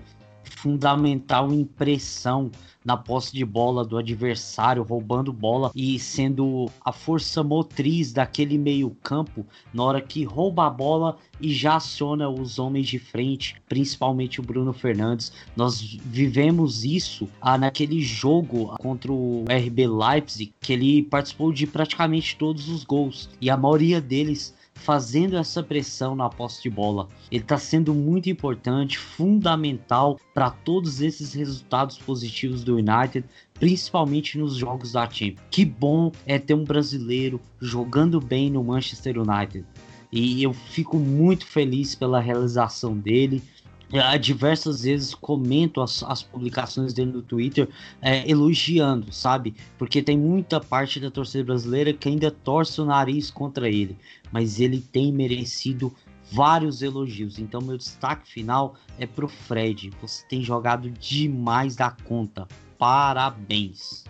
fundamental 0.57 1.53
em 1.53 1.63
pressão 1.63 2.49
na 2.83 2.95
posse 2.95 3.33
de 3.33 3.43
bola 3.43 3.83
do 3.83 3.97
adversário, 3.97 4.81
roubando 4.81 5.31
bola 5.31 5.71
e 5.75 5.99
sendo 5.99 6.71
a 6.83 6.91
força 6.91 7.43
motriz 7.43 8.13
daquele 8.13 8.57
meio-campo 8.57 9.45
na 9.73 9.83
hora 9.83 10.01
que 10.01 10.23
rouba 10.23 10.65
a 10.65 10.69
bola 10.69 11.17
e 11.39 11.53
já 11.53 11.75
aciona 11.75 12.29
os 12.29 12.57
homens 12.57 12.87
de 12.87 12.97
frente, 12.97 13.61
principalmente 13.67 14.39
o 14.39 14.43
Bruno 14.43 14.73
Fernandes. 14.73 15.33
Nós 15.55 15.81
vivemos 15.81 16.85
isso 16.85 17.27
ah, 17.41 17.57
naquele 17.57 18.01
jogo 18.01 18.75
contra 18.79 19.11
o 19.11 19.43
RB 19.49 19.85
Leipzig, 19.85 20.53
que 20.59 20.73
ele 20.73 21.03
participou 21.03 21.51
de 21.51 21.67
praticamente 21.67 22.35
todos 22.37 22.69
os 22.69 22.83
gols 22.83 23.29
e 23.41 23.49
a 23.49 23.57
maioria 23.57 23.99
deles 23.99 24.55
fazendo 24.77 25.35
essa 25.35 25.61
pressão 25.61 26.15
na 26.15 26.29
posse 26.29 26.63
de 26.63 26.69
bola. 26.69 27.07
Ele 27.31 27.43
está 27.43 27.57
sendo 27.57 27.93
muito 27.93 28.29
importante, 28.29 28.97
fundamental 28.97 30.19
para 30.33 30.49
todos 30.49 31.01
esses 31.01 31.33
resultados 31.33 31.97
positivos 31.97 32.63
do 32.63 32.75
United, 32.75 33.25
principalmente 33.53 34.37
nos 34.37 34.55
jogos 34.55 34.93
da 34.93 35.09
Champions. 35.09 35.41
Que 35.49 35.65
bom 35.65 36.11
é 36.25 36.39
ter 36.39 36.53
um 36.53 36.63
brasileiro 36.63 37.41
jogando 37.59 38.21
bem 38.21 38.49
no 38.49 38.63
Manchester 38.63 39.17
United. 39.19 39.65
E 40.11 40.41
eu 40.41 40.53
fico 40.53 40.97
muito 40.97 41.45
feliz 41.45 41.93
pela 41.93 42.21
realização 42.21 42.97
dele 42.97 43.43
é, 43.91 44.17
diversas 44.17 44.83
vezes 44.83 45.13
comento 45.13 45.81
as, 45.81 46.03
as 46.03 46.21
publicações 46.21 46.93
dele 46.93 47.11
no 47.11 47.21
Twitter 47.21 47.69
é, 48.01 48.29
elogiando, 48.29 49.11
sabe? 49.13 49.55
Porque 49.77 50.01
tem 50.01 50.17
muita 50.17 50.59
parte 50.59 50.99
da 50.99 51.09
torcida 51.09 51.43
brasileira 51.43 51.93
que 51.93 52.09
ainda 52.09 52.29
torce 52.29 52.81
o 52.81 52.85
nariz 52.85 53.31
contra 53.31 53.69
ele, 53.69 53.97
mas 54.31 54.59
ele 54.59 54.81
tem 54.81 55.11
merecido 55.11 55.93
vários 56.31 56.81
elogios. 56.81 57.39
Então, 57.39 57.61
meu 57.61 57.77
destaque 57.77 58.29
final 58.29 58.75
é 58.99 59.05
pro 59.05 59.27
Fred. 59.27 59.91
Você 60.01 60.25
tem 60.27 60.41
jogado 60.41 60.89
demais 60.89 61.75
da 61.75 61.91
conta. 62.03 62.47
Parabéns. 62.77 64.03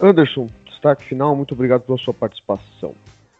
Anderson, 0.00 0.48
destaque 0.64 1.04
final, 1.04 1.34
muito 1.34 1.54
obrigado 1.54 1.82
pela 1.82 1.98
sua 1.98 2.14
participação. 2.14 2.94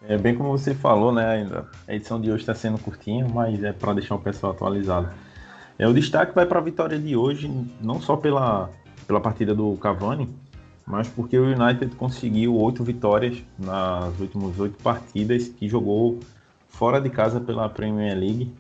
É 0.09 0.17
bem 0.17 0.35
como 0.35 0.51
você 0.51 0.75
falou, 0.75 1.13
né? 1.13 1.27
Ainda 1.27 1.69
a 1.87 1.95
edição 1.95 2.21
de 2.21 2.31
hoje 2.31 2.43
está 2.43 2.55
sendo 2.55 2.79
curtinha, 2.79 3.27
mas 3.29 3.63
é 3.63 3.73
para 3.73 3.95
deixar 3.95 4.15
o 4.15 4.19
pessoal 4.19 4.53
atualizado. 4.53 5.11
É, 5.79 5.87
o 5.87 5.93
destaque 5.93 6.35
vai 6.35 6.47
para 6.47 6.59
a 6.59 6.63
vitória 6.63 6.99
de 6.99 7.15
hoje, 7.17 7.51
não 7.83 8.01
só 8.01 8.17
pela, 8.17 8.71
pela 9.07 9.21
partida 9.21 9.55
do 9.55 9.77
Cavani, 9.77 10.29
mas 10.87 11.09
porque 11.09 11.39
o 11.39 11.45
United 11.45 11.95
conseguiu 11.97 12.57
oito 12.57 12.83
vitórias 12.83 13.43
nas 13.59 14.19
últimas 14.19 14.59
oito 14.59 14.83
partidas 14.83 15.49
que 15.49 15.69
jogou 15.69 16.21
fora 16.69 17.01
de 17.01 17.11
casa 17.11 17.41
pela 17.41 17.69
Premier 17.69 18.17
League. 18.17 18.53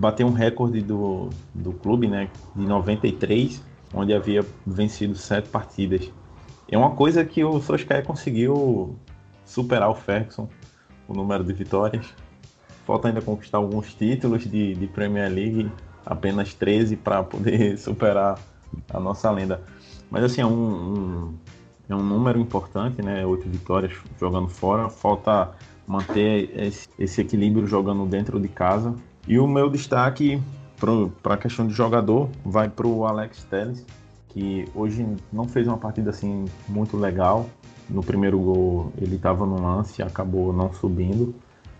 Bateu 0.00 0.26
um 0.26 0.32
recorde 0.32 0.80
do, 0.80 1.28
do 1.54 1.72
clube, 1.72 2.08
né, 2.08 2.28
de 2.56 2.66
93, 2.66 3.62
onde 3.92 4.14
havia 4.14 4.44
vencido 4.66 5.14
sete 5.14 5.48
partidas. 5.48 6.10
É 6.70 6.78
uma 6.78 6.92
coisa 6.92 7.24
que 7.24 7.44
o 7.44 7.60
Solskjaer 7.60 8.04
conseguiu 8.04 8.96
superar 9.44 9.90
o 9.90 9.94
Ferguson, 9.94 10.48
o 11.06 11.12
número 11.12 11.44
de 11.44 11.52
vitórias. 11.52 12.06
Falta 12.86 13.08
ainda 13.08 13.20
conquistar 13.20 13.58
alguns 13.58 13.92
títulos 13.94 14.44
de, 14.44 14.74
de 14.74 14.86
Premier 14.86 15.30
League 15.30 15.70
apenas 16.04 16.54
13 16.54 16.96
para 16.96 17.22
poder 17.22 17.76
superar 17.78 18.38
a 18.90 19.00
nossa 19.00 19.30
lenda. 19.30 19.62
Mas 20.10 20.24
assim, 20.24 20.40
é 20.40 20.46
um, 20.46 20.50
um, 20.52 21.34
é 21.88 21.94
um 21.94 22.02
número 22.02 22.38
importante, 22.38 23.02
né? 23.02 23.24
Oito 23.24 23.48
vitórias 23.48 23.92
jogando 24.18 24.48
fora. 24.48 24.88
Falta 24.88 25.52
manter 25.86 26.50
esse, 26.58 26.88
esse 26.98 27.20
equilíbrio 27.20 27.66
jogando 27.66 28.06
dentro 28.06 28.38
de 28.38 28.48
casa. 28.48 28.94
E 29.26 29.38
o 29.38 29.46
meu 29.46 29.70
destaque 29.70 30.40
para 31.22 31.34
a 31.34 31.36
questão 31.36 31.66
de 31.66 31.72
jogador 31.72 32.28
vai 32.44 32.68
para 32.68 32.86
o 32.86 33.06
Alex 33.06 33.44
Telles, 33.44 33.86
que 34.28 34.66
hoje 34.74 35.06
não 35.32 35.46
fez 35.46 35.68
uma 35.68 35.78
partida 35.78 36.10
assim 36.10 36.46
muito 36.68 36.96
legal. 36.96 37.48
No 37.88 38.02
primeiro 38.02 38.38
gol 38.38 38.92
ele 39.00 39.16
estava 39.16 39.46
no 39.46 39.60
lance 39.62 40.02
acabou 40.02 40.52
não 40.52 40.72
subindo, 40.72 41.34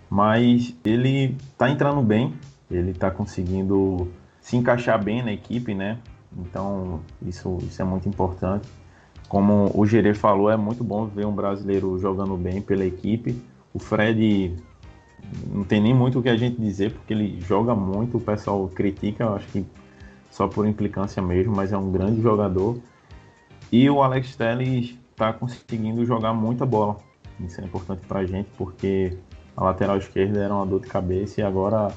mas 0.08 0.74
ele 0.84 1.36
está 1.52 1.68
entrando 1.70 2.00
bem, 2.02 2.34
ele 2.72 2.90
está 2.90 3.10
conseguindo 3.10 4.08
se 4.40 4.56
encaixar 4.56 5.02
bem 5.02 5.22
na 5.22 5.32
equipe, 5.32 5.74
né? 5.74 5.98
Então 6.36 7.00
isso, 7.24 7.58
isso 7.62 7.80
é 7.80 7.84
muito 7.84 8.08
importante. 8.08 8.68
Como 9.28 9.70
o 9.74 9.86
Gerê 9.86 10.14
falou, 10.14 10.50
é 10.50 10.56
muito 10.56 10.84
bom 10.84 11.06
ver 11.06 11.26
um 11.26 11.34
brasileiro 11.34 11.98
jogando 11.98 12.36
bem 12.36 12.60
pela 12.60 12.84
equipe. 12.84 13.40
O 13.72 13.78
Fred 13.78 14.54
não 15.50 15.64
tem 15.64 15.80
nem 15.80 15.94
muito 15.94 16.18
o 16.18 16.22
que 16.22 16.28
a 16.28 16.36
gente 16.36 16.60
dizer, 16.60 16.92
porque 16.92 17.14
ele 17.14 17.40
joga 17.40 17.74
muito, 17.74 18.18
o 18.18 18.20
pessoal 18.20 18.68
critica, 18.68 19.30
acho 19.30 19.46
que 19.48 19.64
só 20.30 20.48
por 20.48 20.66
implicância 20.66 21.22
mesmo, 21.22 21.54
mas 21.54 21.72
é 21.72 21.78
um 21.78 21.90
grande 21.90 22.20
jogador. 22.20 22.78
E 23.70 23.88
o 23.88 24.02
Alex 24.02 24.36
Telles 24.36 24.98
está 25.10 25.32
conseguindo 25.32 26.04
jogar 26.04 26.34
muita 26.34 26.66
bola. 26.66 26.96
Isso 27.40 27.60
é 27.60 27.64
importante 27.64 28.02
para 28.06 28.20
a 28.20 28.26
gente, 28.26 28.50
porque 28.56 29.16
a 29.56 29.64
lateral 29.64 29.96
esquerda 29.96 30.40
era 30.40 30.54
uma 30.54 30.66
dor 30.66 30.80
de 30.80 30.88
cabeça 30.88 31.40
e 31.40 31.44
agora 31.44 31.92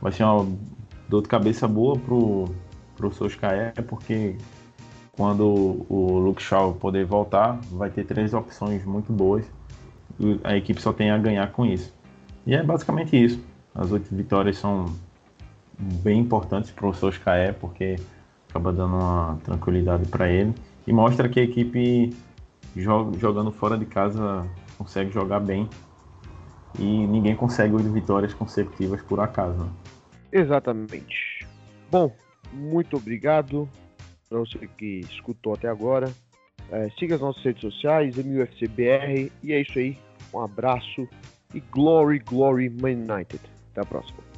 vai 0.00 0.12
ser 0.12 0.24
uma 0.24 0.46
dor 1.08 1.22
de 1.22 1.28
cabeça 1.28 1.66
boa 1.66 1.98
pro, 1.98 2.48
pro 2.96 3.12
Soscaé, 3.12 3.72
porque 3.86 4.36
quando 5.12 5.84
o 5.88 6.18
Luke 6.18 6.42
Shaw 6.42 6.74
poder 6.74 7.04
voltar, 7.04 7.58
vai 7.72 7.90
ter 7.90 8.04
três 8.04 8.32
opções 8.32 8.84
muito 8.84 9.12
boas. 9.12 9.44
A 10.44 10.56
equipe 10.56 10.80
só 10.80 10.92
tem 10.92 11.10
a 11.10 11.18
ganhar 11.18 11.50
com 11.52 11.66
isso. 11.66 11.92
E 12.46 12.54
é 12.54 12.62
basicamente 12.62 13.16
isso. 13.16 13.40
As 13.74 13.90
oito 13.90 14.14
vitórias 14.14 14.58
são 14.58 14.86
bem 15.78 16.20
importantes 16.20 16.70
para 16.70 16.86
o 16.86 16.94
Soscaé, 16.94 17.52
porque 17.52 17.96
acaba 18.48 18.72
dando 18.72 18.94
uma 18.94 19.38
tranquilidade 19.44 20.06
para 20.06 20.28
ele. 20.28 20.54
E 20.86 20.92
mostra 20.92 21.28
que 21.28 21.40
a 21.40 21.42
equipe 21.42 22.14
jogando 22.74 23.50
fora 23.50 23.76
de 23.76 23.86
casa 23.86 24.46
consegue 24.76 25.10
jogar 25.10 25.40
bem. 25.40 25.68
E 26.78 27.06
ninguém 27.06 27.34
consegue 27.34 27.74
oito 27.74 27.90
vitórias 27.90 28.32
consecutivas 28.32 29.02
por 29.02 29.20
acaso. 29.20 29.58
Né? 29.58 29.68
Exatamente. 30.32 31.46
Bom, 31.90 32.14
muito 32.52 32.96
obrigado 32.96 33.68
para 34.28 34.38
você 34.38 34.68
que 34.76 35.00
escutou 35.00 35.54
até 35.54 35.68
agora. 35.68 36.12
É, 36.70 36.90
siga 36.98 37.14
as 37.14 37.20
nossas 37.20 37.42
redes 37.42 37.62
sociais, 37.62 38.16
MUFCBR. 38.16 39.32
E 39.42 39.52
é 39.52 39.60
isso 39.60 39.78
aí. 39.78 39.98
Um 40.32 40.40
abraço 40.40 41.08
e 41.54 41.60
Glory, 41.60 42.18
Glory 42.18 42.68
Man 42.68 43.12
United. 43.14 43.40
Até 43.72 43.80
a 43.80 43.84
próxima. 43.86 44.37